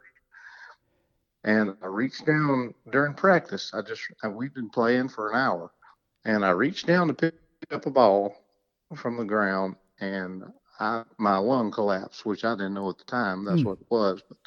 [1.43, 3.73] And I reached down during practice.
[3.73, 5.71] I just, I, we'd been playing for an hour.
[6.25, 7.35] And I reached down to pick
[7.71, 8.35] up a ball
[8.95, 10.43] from the ground, and
[10.79, 13.45] I, my lung collapsed, which I didn't know at the time.
[13.45, 13.65] That's Hmm.
[13.65, 14.21] what it was.
[14.27, 14.37] But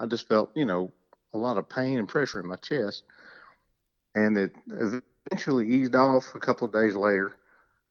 [0.00, 0.92] I just felt, you know,
[1.34, 3.04] a lot of pain and pressure in my chest.
[4.14, 4.52] And it
[5.26, 7.36] eventually eased off a couple of days later.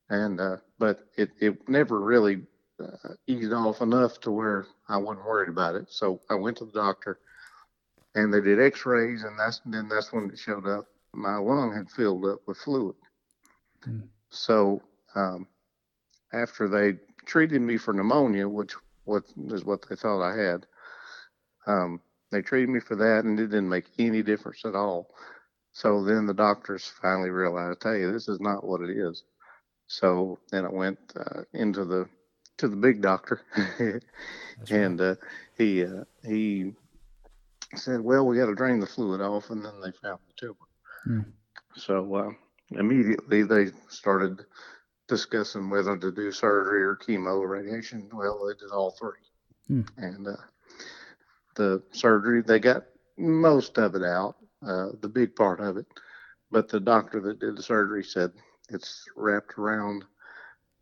[0.09, 2.41] And, uh, but it, it never really
[2.79, 5.88] uh, eased off enough to where I wasn't worried about it.
[5.89, 7.19] So I went to the doctor
[8.15, 10.86] and they did x-rays and that's then that's when it showed up.
[11.13, 12.95] My lung had filled up with fluid.
[13.84, 14.01] Hmm.
[14.29, 14.81] So,
[15.15, 15.47] um,
[16.34, 18.73] after they treated me for pneumonia, which
[19.05, 20.65] what is what they thought I had.
[21.67, 25.13] Um, they treated me for that, and it didn't make any difference at all.
[25.74, 29.24] So then the doctors finally realized, hey, this is not what it is.
[29.88, 32.07] So then I went uh, into the
[32.57, 33.41] to the big doctor,
[34.69, 35.15] and uh,
[35.57, 36.74] he uh, he
[37.76, 40.55] said, well, we got to drain the fluid off, and then they found the tumor.
[41.03, 41.21] Hmm.
[41.76, 42.32] So uh,
[42.80, 44.45] immediately they started
[45.07, 48.09] discussing whether to do surgery or chemo or radiation.
[48.13, 49.11] Well, they did all three.
[49.67, 49.82] Hmm.
[49.97, 50.36] And uh,
[51.55, 52.86] the surgery, they got
[53.17, 54.36] most of it out,
[54.68, 55.86] uh, the big part of it.
[56.51, 58.32] But the doctor that did the surgery said
[58.70, 60.05] it's wrapped around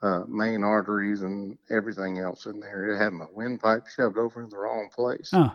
[0.01, 2.91] uh, main arteries and everything else in there.
[2.91, 5.32] It had my windpipe shoved over in the wrong place.
[5.34, 5.51] Oh,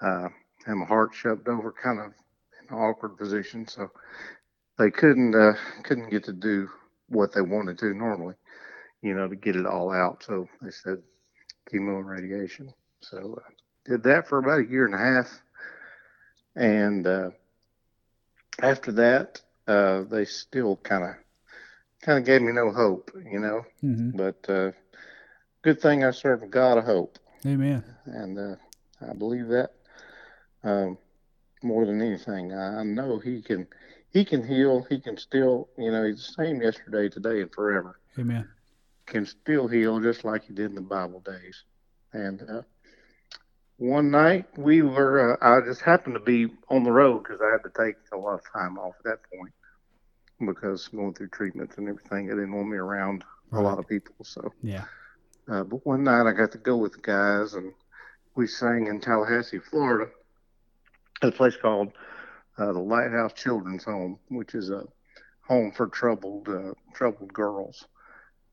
[0.00, 0.28] Uh,
[0.66, 3.66] had my heart shoved over kind of in an awkward position.
[3.66, 3.90] So
[4.78, 6.68] they couldn't uh, couldn't get to do
[7.08, 8.34] what they wanted to normally,
[9.02, 10.22] you know, to get it all out.
[10.24, 11.02] So they said
[11.70, 12.72] chemo and radiation.
[13.00, 13.50] So uh,
[13.84, 15.42] did that for about a year and a half,
[16.56, 17.30] and uh,
[18.60, 21.10] after that, uh, they still kind of
[22.02, 23.64] kind of gave me no hope, you know.
[23.80, 24.72] hmm But uh,
[25.62, 27.82] good thing I serve a God of hope amen.
[28.06, 28.56] and uh,
[29.00, 29.70] I believe that
[30.62, 30.98] um,
[31.62, 32.52] more than anything.
[32.52, 33.66] I, I know he can
[34.10, 34.86] he can heal.
[34.88, 37.98] He can still, you know, he's the same yesterday, today, and forever.
[38.18, 38.48] Amen.
[39.06, 41.64] Can still heal just like he did in the Bible days.
[42.12, 42.62] And uh,
[43.76, 47.50] one night we were, uh, I just happened to be on the road because I
[47.50, 49.52] had to take a lot of time off at that point
[50.46, 52.26] because going through treatments and everything.
[52.26, 54.52] They didn't want me around a lot of people, so.
[54.62, 54.84] Yeah.
[55.48, 57.72] Uh, but one night I got to go with the guys, and
[58.34, 60.10] we sang in Tallahassee, Florida,
[61.22, 61.92] at a place called
[62.58, 64.84] uh, the Lighthouse Children's Home, which is a
[65.46, 67.86] home for troubled uh, troubled girls.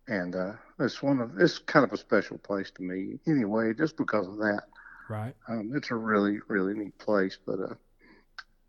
[0.08, 3.96] And uh, it's one of it's kind of a special place to me anyway, just
[3.98, 4.64] because of that.
[5.12, 5.36] Right.
[5.50, 7.38] Um, it's a really really neat place.
[7.46, 7.74] But uh,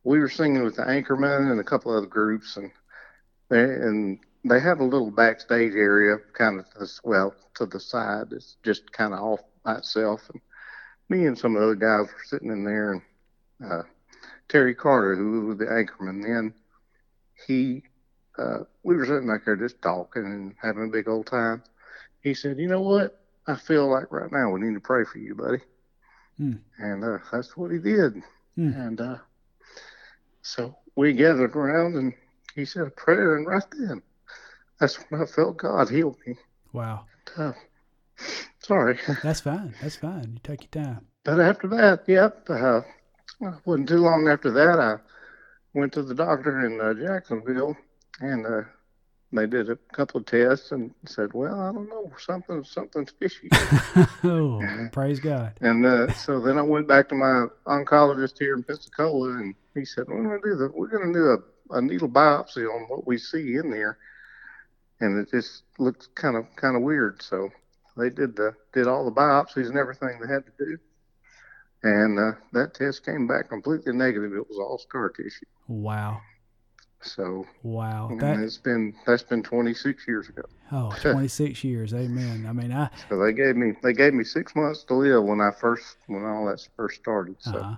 [0.03, 2.73] we were singing with the Anchormen and a couple other groups, and
[3.49, 8.33] they and they have a little backstage area, kind of as well to the side.
[8.33, 10.29] It's just kind of off by itself.
[10.33, 10.41] And
[11.09, 13.03] me and some of the other guys were sitting in there, and
[13.65, 13.83] uh,
[14.49, 16.55] Terry Carter, who was the Anchormen then,
[17.47, 17.85] he
[18.37, 21.63] uh, we were sitting back there just talking and having a big old time.
[22.21, 23.23] He said, "You know what?
[23.47, 25.61] I feel like right now we need to pray for you, buddy."
[26.39, 26.55] Hmm.
[26.79, 28.23] And uh, that's what he did.
[28.57, 28.73] Hmm.
[28.73, 29.17] And uh,
[30.43, 32.13] so we gathered around, and
[32.55, 34.03] he said a prayer, and right then,
[34.79, 36.35] that's when I felt God heal me.
[36.73, 37.05] Wow.
[37.37, 37.53] Uh,
[38.59, 39.75] sorry, That's fine.
[39.81, 40.33] That's fine.
[40.35, 41.07] You take your time.
[41.25, 42.81] but after that, yep, uh,
[43.65, 44.97] wasn't too long after that, I
[45.79, 47.77] went to the doctor in uh, Jacksonville,
[48.21, 48.63] and uh,
[49.33, 53.49] they did a couple of tests and said, "Well, I don't know, something, something's fishy."
[54.25, 55.55] oh, praise God.
[55.61, 59.85] And uh, so then I went back to my oncologist here in Pensacola, and he
[59.85, 62.89] said, "We're going to do the, we're going to do a, a needle biopsy on
[62.89, 63.97] what we see in there,"
[65.01, 67.23] and it just looks kind of kind of weird.
[67.23, 67.49] So
[67.97, 70.79] they did the did all the biopsies and everything they had to do,
[71.83, 74.35] and uh, that test came back completely negative.
[74.35, 75.47] It was all scar tissue.
[75.69, 76.21] Wow.
[77.05, 78.17] So Wow.
[78.21, 80.43] That it's been that's been 26 years ago.
[80.71, 81.95] oh, 26 years.
[81.95, 82.47] Amen.
[82.49, 85.41] I mean, I So they gave me they gave me six months to live when
[85.41, 87.37] I first when all that first started.
[87.41, 87.77] So uh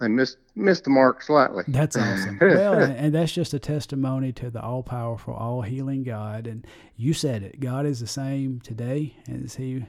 [0.00, 1.64] they missed missed the mark slightly.
[1.66, 2.38] That's awesome.
[2.40, 6.46] well, and, and that's just a testimony to the all powerful, all healing God.
[6.46, 6.66] And
[6.96, 7.58] you said it.
[7.58, 9.84] God is the same today as He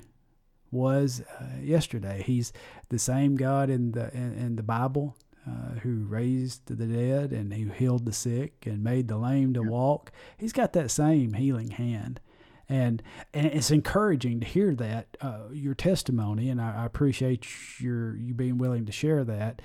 [0.72, 2.24] was uh, yesterday.
[2.26, 2.52] He's
[2.90, 5.16] the same God in the in, in the Bible
[5.50, 9.64] uh, who raised the dead and who healed the sick and made the lame to
[9.64, 10.12] walk.
[10.38, 12.20] He's got that same healing hand.
[12.68, 13.02] And,
[13.34, 17.48] and it's encouraging to hear that uh, your testimony, and I, I appreciate
[17.80, 19.62] your you being willing to share that,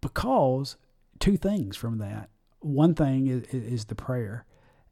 [0.00, 0.76] because
[1.20, 2.30] two things from that.
[2.60, 4.44] One thing is, is the prayer,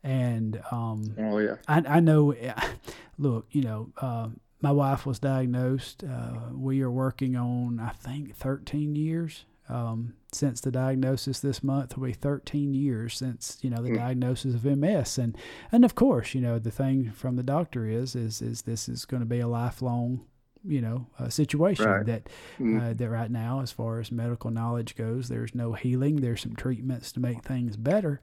[0.05, 1.57] and um, Oh yeah.
[1.67, 2.33] I, I know.
[3.19, 4.29] Look, you know, uh,
[4.61, 6.05] my wife was diagnosed.
[6.05, 11.41] Uh, we are working on, I think, 13 years um, since the diagnosis.
[11.41, 15.37] This month will be 13 years since you know the diagnosis of MS, and
[15.73, 19.05] and of course, you know, the thing from the doctor is is is this is
[19.05, 20.25] going to be a lifelong.
[20.69, 22.07] You know, uh, situation Right.
[22.07, 22.29] that
[22.61, 26.17] uh, that right now, as far as medical knowledge goes, there's no healing.
[26.17, 28.21] There's some treatments to make things better,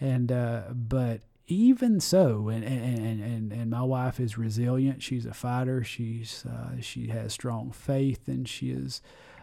[0.00, 5.02] and uh, but even so, and, and, and, and, and my wife is resilient.
[5.02, 5.82] She's a fighter.
[5.82, 9.02] She's uh, she has strong faith, and she is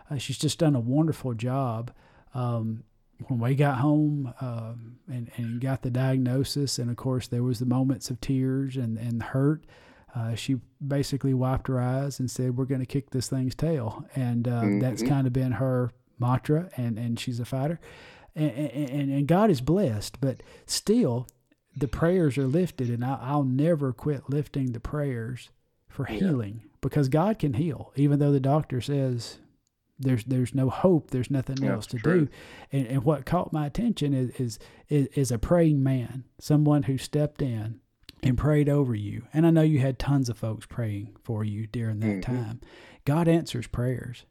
[0.09, 1.91] uh, she's just done a wonderful job.
[2.33, 2.83] Um,
[3.27, 7.59] when we got home um, and, and got the diagnosis, and of course there was
[7.59, 9.65] the moments of tears and and hurt.
[10.15, 14.05] uh, she basically wiped her eyes and said, "We're going to kick this thing's tail,"
[14.15, 14.79] and uh, mm-hmm.
[14.79, 16.69] that's kind of been her mantra.
[16.77, 17.79] And and she's a fighter,
[18.35, 21.27] and, and and God is blessed, but still,
[21.75, 25.49] the prayers are lifted, and I, will never quit lifting the prayers
[25.87, 26.19] for yeah.
[26.19, 29.39] healing because God can heal, even though the doctor says
[29.99, 32.25] there's there's no hope, there's nothing yeah, else to true.
[32.25, 32.31] do.
[32.71, 36.97] And, and what caught my attention is, is is is a praying man, someone who
[36.97, 37.79] stepped in
[38.23, 39.23] and prayed over you.
[39.33, 42.35] And I know you had tons of folks praying for you during that mm-hmm.
[42.35, 42.61] time.
[43.05, 44.25] God answers prayers.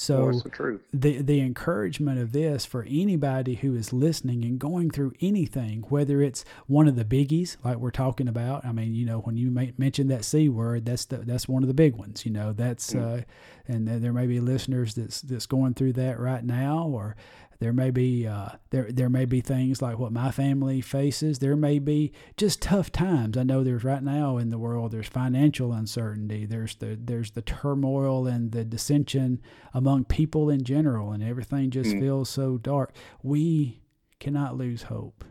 [0.00, 5.12] So the, the the encouragement of this for anybody who is listening and going through
[5.20, 8.64] anything, whether it's one of the biggies like we're talking about.
[8.64, 11.66] I mean, you know, when you mentioned that c word, that's the, that's one of
[11.66, 12.24] the big ones.
[12.24, 13.22] You know, that's mm.
[13.22, 13.24] uh,
[13.66, 17.16] and there may be listeners that's that's going through that right now, or
[17.60, 21.40] there may be uh, there there may be things like what my family faces.
[21.40, 23.36] There may be just tough times.
[23.36, 24.92] I know there's right now in the world.
[24.92, 26.46] There's financial uncertainty.
[26.46, 29.40] There's the there's the turmoil and the dissension
[29.74, 32.00] among people in general, and everything just mm.
[32.00, 32.94] feels so dark.
[33.22, 33.80] We
[34.20, 35.24] cannot lose hope.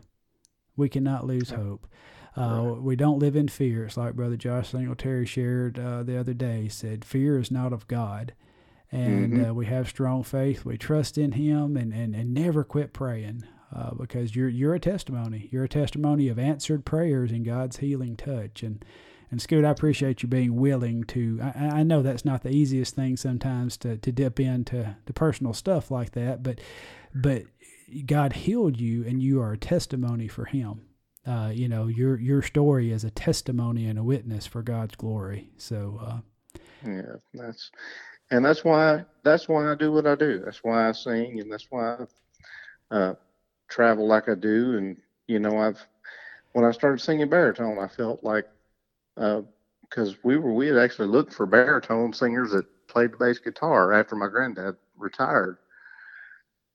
[0.76, 1.86] We cannot lose hope.
[2.36, 3.86] Uh, we don't live in fear.
[3.86, 6.62] It's like Brother Josh Singletary shared uh, the other day.
[6.62, 8.32] He said, Fear is not of God
[8.90, 9.50] and mm-hmm.
[9.50, 10.64] uh, we have strong faith.
[10.64, 14.80] We trust in Him, and and, and never quit praying uh, because you're you're a
[14.80, 15.48] testimony.
[15.52, 18.62] You're a testimony of answered prayers and God's healing touch.
[18.62, 18.84] And
[19.30, 21.38] and Scoot, I appreciate you being willing to.
[21.42, 25.52] I, I know that's not the easiest thing sometimes to to dip into the personal
[25.52, 26.60] stuff like that, but
[27.14, 27.42] but
[28.06, 30.82] God healed you, and you are a testimony for Him.
[31.26, 35.50] Uh, you know your your story is a testimony and a witness for God's glory.
[35.56, 36.00] So.
[36.02, 36.18] Uh,
[36.86, 37.72] yeah, that's
[38.30, 40.40] and that's why that's why I do what I do.
[40.44, 41.96] That's why I sing, and that's why
[42.90, 43.14] I uh,
[43.68, 44.76] travel like I do.
[44.76, 45.80] And you know, I've
[46.52, 48.46] when I started singing baritone, I felt like
[49.14, 53.38] because uh, we were we had actually looked for baritone singers that played the bass
[53.38, 55.58] guitar after my granddad retired,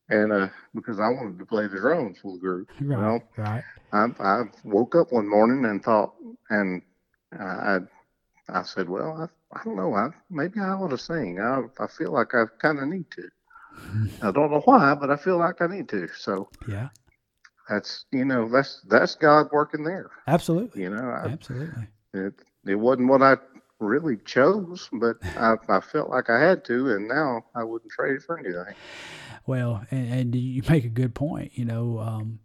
[0.09, 2.69] and uh, because I wanted to play the drums for the group.
[2.81, 2.99] Right.
[2.99, 3.63] Well, right.
[3.91, 6.15] I, I woke up one morning and thought,
[6.49, 6.81] and
[7.39, 7.79] I
[8.49, 9.93] I said, well, I I don't know.
[9.93, 11.39] I maybe I ought to sing.
[11.39, 13.29] I I feel like I kind of need to.
[14.21, 16.07] I don't know why, but I feel like I need to.
[16.17, 16.89] So yeah,
[17.69, 20.11] that's you know that's that's God working there.
[20.27, 20.83] Absolutely.
[20.83, 21.87] You know, I, absolutely.
[22.13, 22.33] It
[22.65, 23.37] it wasn't what I
[23.79, 28.15] really chose, but I I felt like I had to, and now I wouldn't trade
[28.15, 28.75] it for anything.
[29.45, 31.51] Well, and, and you make a good point.
[31.55, 32.39] You know, um,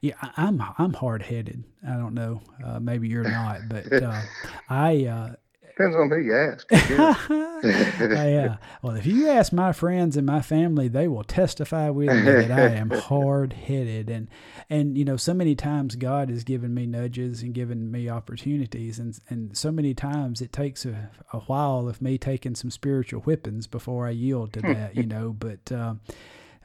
[0.00, 1.64] yeah, I'm I'm hard headed.
[1.86, 2.42] I don't know.
[2.64, 4.20] Uh, maybe you're not, but uh,
[4.68, 5.34] I uh,
[5.78, 6.66] Depends on who you ask.
[7.62, 8.56] yeah.
[8.82, 12.50] Well, if you ask my friends and my family, they will testify with me that
[12.50, 14.10] I am hard headed.
[14.10, 14.26] And,
[14.68, 18.98] and, you know, so many times God has given me nudges and given me opportunities.
[18.98, 23.20] And, and so many times it takes a, a while of me taking some spiritual
[23.20, 25.28] whippings before I yield to that, you know.
[25.38, 26.00] But, um,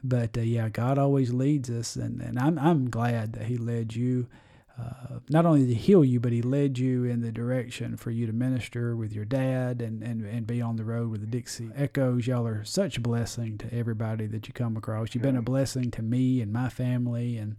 [0.02, 1.94] but uh, yeah, God always leads us.
[1.94, 4.26] And, and I'm, I'm glad that He led you
[4.78, 8.26] uh, not only to heal you, but he led you in the direction for you
[8.26, 11.70] to minister with your dad and, and, and be on the road with the Dixie
[11.76, 12.26] Echoes.
[12.26, 15.14] Y'all are such a blessing to everybody that you come across.
[15.14, 17.36] You've been a blessing to me and my family.
[17.36, 17.56] And,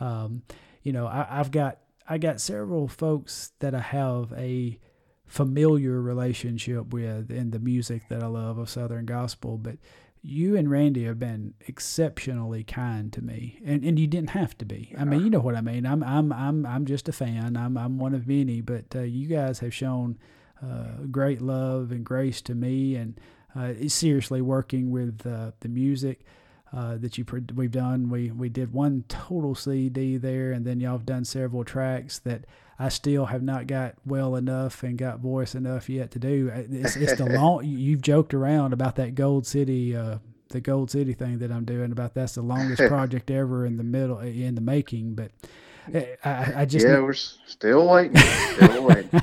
[0.00, 0.42] um,
[0.82, 1.78] you know, I, I've got,
[2.08, 4.80] I got several folks that I have a
[5.26, 9.76] familiar relationship with in the music that I love of Southern gospel, but
[10.22, 14.64] you and Randy have been exceptionally kind to me, and, and you didn't have to
[14.64, 14.94] be.
[14.98, 15.86] I mean, you know what I mean.
[15.86, 17.56] I'm I'm I'm I'm just a fan.
[17.56, 20.18] I'm I'm one of many, but uh, you guys have shown
[20.62, 23.20] uh, great love and grace to me, and
[23.54, 26.24] uh, seriously working with uh, the music.
[26.70, 28.10] Uh, that you we've done.
[28.10, 32.44] We we did one total CD there, and then y'all have done several tracks that
[32.78, 36.50] I still have not got well enough and got voice enough yet to do.
[36.54, 37.64] It's, it's the long.
[37.64, 40.18] You've joked around about that Gold City, uh,
[40.50, 43.84] the Gold City thing that I'm doing about that's the longest project ever in the
[43.84, 45.32] middle in the making, but
[46.24, 48.16] I, I just yeah, we're still waiting.
[48.16, 49.22] Still waiting.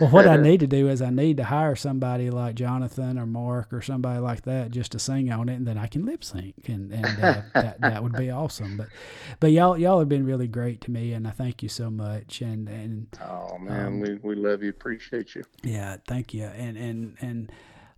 [0.00, 3.26] well, what I need to do is I need to hire somebody like Jonathan or
[3.26, 6.24] Mark or somebody like that just to sing on it, and then I can lip
[6.24, 8.76] sync, and and uh, that that would be awesome.
[8.76, 8.88] But
[9.40, 12.40] but y'all y'all have been really great to me, and I thank you so much.
[12.40, 15.44] And and oh man, um, we we love you, appreciate you.
[15.62, 17.52] Yeah, thank you, and and and.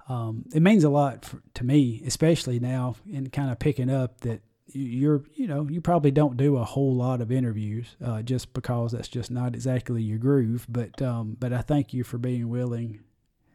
[0.08, 4.22] Um, it means a lot for, to me, especially now in kind of picking up
[4.22, 4.40] that
[4.72, 8.92] you're you know you probably don't do a whole lot of interviews uh, just because
[8.92, 13.00] that's just not exactly your groove but um, but I thank you for being willing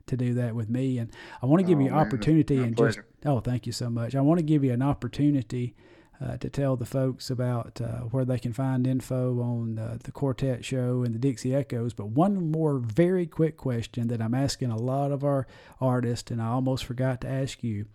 [0.08, 1.12] to do that with me and
[1.42, 4.16] I want to give oh, you an opportunity and just oh thank you so much.
[4.16, 5.76] I want to give you an opportunity
[6.24, 10.12] uh, to tell the folks about uh, where they can find info on uh, the
[10.12, 11.94] Quartet Show and the Dixie Echoes.
[11.94, 15.48] But one more very quick question that I'm asking a lot of our
[15.82, 17.86] artists, and I almost forgot to ask you.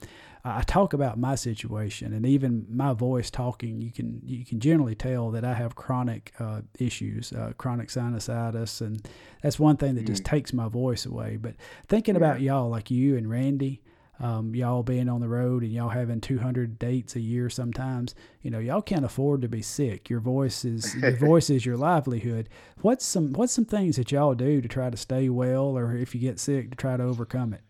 [0.43, 4.95] I talk about my situation, and even my voice talking, you can you can generally
[4.95, 9.07] tell that I have chronic uh, issues, uh, chronic sinusitis, and
[9.43, 11.37] that's one thing that just takes my voice away.
[11.37, 11.57] But
[11.89, 13.83] thinking about y'all, like you and Randy,
[14.21, 18.51] um, y'all being on the road and y'all having 200 dates a year sometimes you
[18.51, 22.49] know y'all can't afford to be sick your voice is your voice is your livelihood
[22.83, 26.15] what's some what's some things that y'all do to try to stay well or if
[26.15, 27.63] you get sick to try to overcome it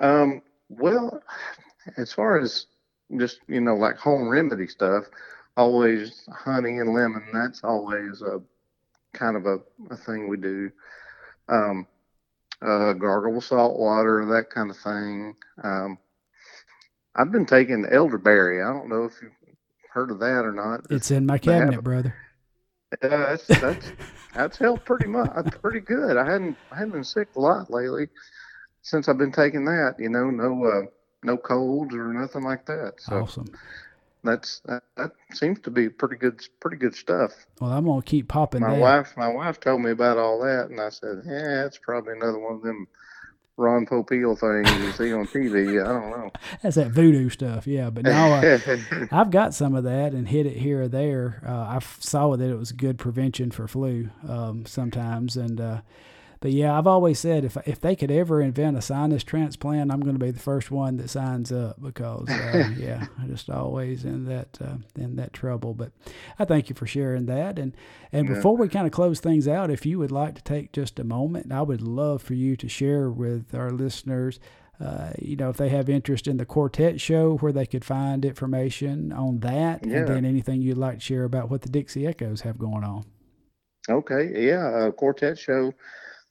[0.00, 1.22] Um, well,
[1.96, 2.66] as far as
[3.16, 5.06] just you know, like home remedy stuff,
[5.56, 7.24] always honey and lemon.
[7.32, 8.40] That's always a
[9.12, 10.70] kind of a, a thing we do.
[11.48, 11.86] Um,
[12.62, 15.36] uh, gargle with salt water, that kind of thing.
[15.62, 15.98] Um,
[17.14, 18.62] I've been taking elderberry.
[18.62, 19.32] I don't know if you've
[19.92, 20.82] heard of that or not.
[20.90, 22.14] it's in my cabinet brother
[23.02, 23.92] Uh, that's that's
[24.34, 25.30] that's helped pretty much,
[25.60, 26.16] pretty good.
[26.16, 28.08] I hadn't I hadn't been sick a lot lately
[28.82, 29.96] since I've been taking that.
[29.98, 30.86] You know, no uh,
[31.22, 32.94] no colds or nothing like that.
[32.98, 33.46] So awesome
[34.24, 37.32] that's that, that seems to be pretty good pretty good stuff.
[37.60, 40.70] well i'm gonna keep popping My that wife my wife told me about all that,
[40.70, 42.88] and I said, yeah, it's probably another one of them
[43.56, 45.84] Ron Popeil things you see on TV.
[45.84, 46.30] I don't know.
[46.62, 48.58] that's that voodoo stuff yeah but now uh,
[49.10, 51.42] I've got some of that and hit it here or there.
[51.46, 55.80] Uh, I saw that it was good prevention for flu um, sometimes, and uh,
[56.40, 60.00] but yeah, I've always said if if they could ever invent a sinus transplant, I'm
[60.00, 64.04] going to be the first one that signs up because uh, yeah, I'm just always
[64.04, 65.74] in that uh, in that trouble.
[65.74, 65.92] But
[66.38, 67.76] I thank you for sharing that, and
[68.12, 68.34] and Yeah.
[68.34, 71.04] before we kind of close things out, if you would like to take just a
[71.04, 74.40] moment, I would love for you to share with our listeners
[74.80, 78.24] uh, you know, if they have interest in the quartet show, where they could find
[78.24, 79.96] information on that, Yeah.
[79.96, 83.04] and then anything you'd like to share about what the Dixie Echoes have going on.
[83.88, 85.72] Okay, yeah, uh, quartet show.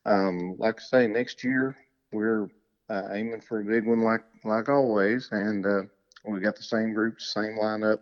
[0.07, 1.75] Um, like I say, next year
[2.11, 2.49] we're
[2.89, 5.81] uh, aiming for a big one, like like always, and uh,
[6.25, 7.99] we got the same groups, same lineup.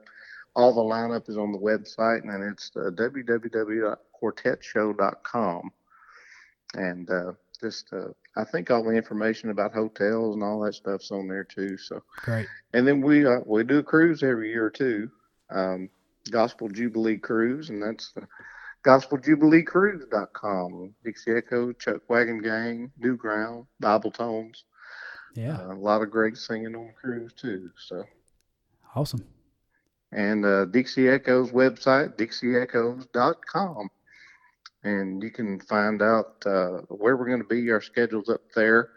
[0.56, 5.72] All the lineup is on the website, and it's uh, www.quartetshow.com.
[6.76, 11.10] And uh, just, uh, I think all the information about hotels and all that stuff's
[11.12, 11.76] on there too.
[11.78, 12.46] So, Great.
[12.74, 15.10] and then we uh, we do a cruise every year too,
[15.50, 15.90] um,
[16.30, 18.22] Gospel Jubilee Cruise, and that's uh,
[18.86, 20.94] gospeljubileecruise.com.
[21.04, 24.64] Dixie Echo, Chuck Wagon Gang, New Ground, Bibletones.
[25.36, 25.58] Yeah.
[25.58, 27.70] Uh, a lot of great singing on the cruise too.
[27.78, 28.06] So,
[28.96, 29.26] awesome.
[30.12, 33.90] and uh, Dixie Echoes website, dixieechoes.com.
[34.84, 37.72] And you can find out uh, where we're going to be.
[37.72, 38.92] Our schedule's up there.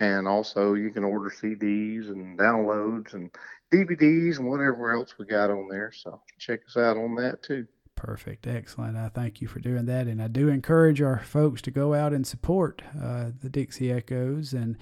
[0.00, 3.30] And also, you can order CDs and downloads and
[3.72, 5.92] DVDs and whatever else we got on there.
[5.94, 7.68] So, check us out on that too.
[8.02, 8.48] Perfect.
[8.48, 8.96] Excellent.
[8.96, 10.08] I thank you for doing that.
[10.08, 14.52] And I do encourage our folks to go out and support uh, the Dixie Echoes
[14.52, 14.76] and,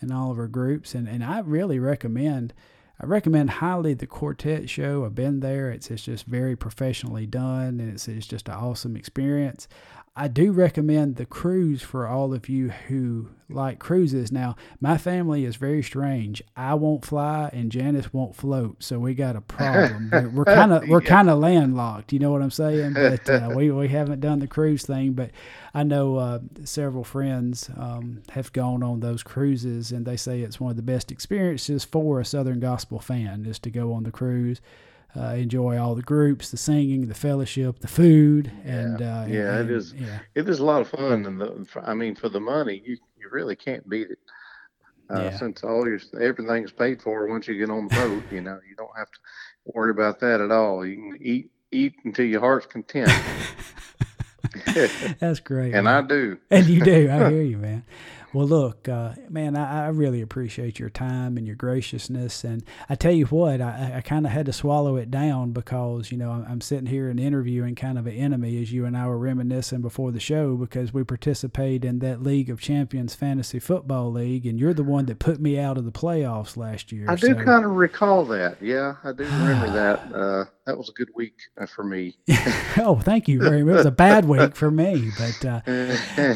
[0.00, 0.92] and all of our groups.
[0.92, 2.52] And, and I really recommend.
[3.00, 5.04] I recommend highly the quartet show.
[5.04, 5.70] I've been there.
[5.70, 9.68] It's, it's just very professionally done and it's, it's just an awesome experience.
[10.16, 14.30] I do recommend the cruise for all of you who like cruises.
[14.30, 16.40] Now, my family is very strange.
[16.56, 20.10] I won't fly and Janice won't float, so we got a problem.
[20.34, 22.12] We're- kind of we're kind of landlocked.
[22.12, 22.92] You know what I'm saying?
[22.94, 25.14] But uh, we we haven't done the cruise thing.
[25.14, 25.30] But
[25.74, 30.60] I know uh, several friends um, have gone on those cruises, and they say it's
[30.60, 34.12] one of the best experiences for a Southern Gospel fan is to go on the
[34.12, 34.60] cruise.
[35.16, 39.60] Uh, enjoy all the groups, the singing, the fellowship, the food, and uh, Yeah, it
[39.60, 39.92] and- is.
[39.94, 41.24] Yeah, It is a lot of fun.
[41.26, 44.18] And the, I mean, for the money, you, you really can't beat it.
[45.08, 45.36] Uh, Yeah.
[45.36, 48.74] Since all your everything's paid for once you get on the boat, you know, you
[48.74, 49.18] don't have to
[49.66, 50.84] worry about that at all.
[50.84, 53.10] You can eat eat until your heart's content,
[55.20, 55.74] that's great.
[55.74, 56.04] and man.
[56.04, 56.38] I do.
[56.50, 57.10] and you do.
[57.12, 57.84] I hear you, man.
[58.34, 62.42] Well, look, uh, man, I, I really appreciate your time and your graciousness.
[62.42, 66.10] And I tell you what, I, I kind of had to swallow it down because,
[66.10, 68.96] you know, I'm, I'm sitting here and interviewing kind of an enemy as you and
[68.96, 73.60] I were reminiscing before the show because we participate in that League of Champions Fantasy
[73.60, 74.46] Football League.
[74.46, 77.06] And you're the one that put me out of the playoffs last year.
[77.08, 78.60] I do so- kind of recall that.
[78.60, 80.12] Yeah, I do remember that.
[80.12, 82.16] Uh, that was a good week uh, for me.
[82.78, 83.74] oh, thank you very much.
[83.74, 85.60] It was a bad week for me, but uh,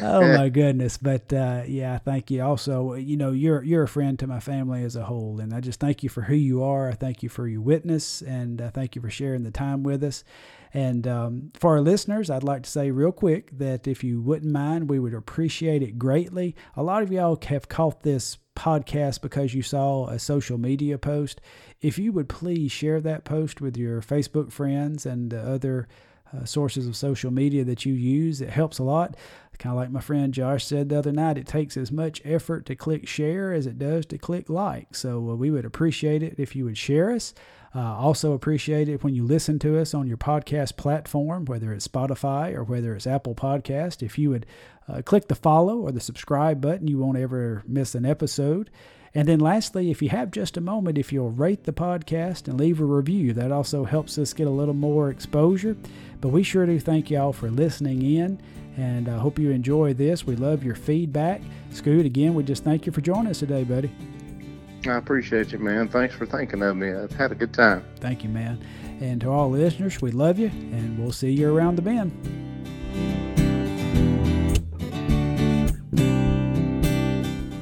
[0.02, 4.18] oh my goodness but uh, yeah thank you also you know you're you're a friend
[4.18, 6.90] to my family as a whole and i just thank you for who you are.
[6.90, 10.02] I thank you for your witness and I thank you for sharing the time with
[10.04, 10.24] us.
[10.74, 14.52] And um, for our listeners i'd like to say real quick that if you wouldn't
[14.52, 16.54] mind we would appreciate it greatly.
[16.76, 21.40] A lot of y'all have caught this podcast because you saw a social media post,
[21.80, 25.88] if you would please share that post with your Facebook friends and other
[26.34, 29.16] uh, sources of social media that you use, it helps a lot.
[29.58, 32.64] Kind of like my friend Josh said the other night, it takes as much effort
[32.66, 34.94] to click share as it does to click like.
[34.94, 37.34] So uh, we would appreciate it if you would share us.
[37.74, 41.86] Uh, also appreciate it when you listen to us on your podcast platform, whether it's
[41.86, 44.02] Spotify or whether it's Apple Podcast.
[44.02, 44.46] If you would
[44.88, 48.70] uh, click the follow or the subscribe button, you won't ever miss an episode.
[49.14, 52.58] And then lastly, if you have just a moment, if you'll rate the podcast and
[52.58, 55.76] leave a review, that also helps us get a little more exposure.
[56.20, 58.40] But we sure do thank y'all for listening in
[58.78, 60.24] and I uh, hope you enjoy this.
[60.24, 61.42] We love your feedback.
[61.70, 63.90] Scoot, again, we just thank you for joining us today, buddy.
[64.86, 65.88] I appreciate you, man.
[65.88, 66.92] Thanks for thinking of me.
[66.92, 67.84] I've had a good time.
[67.96, 68.64] Thank you, man.
[69.00, 72.12] And to all listeners, we love you, and we'll see you around the bend.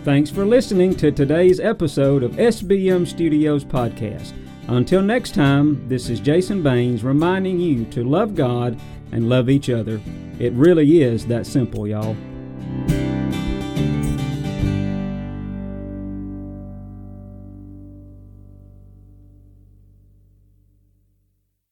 [0.04, 4.34] Thanks for listening to today's episode of SBM Studios Podcast.
[4.68, 8.78] Until next time, this is Jason Baines reminding you to love God
[9.12, 10.00] and love each other.
[10.38, 12.16] It really is that simple, y'all.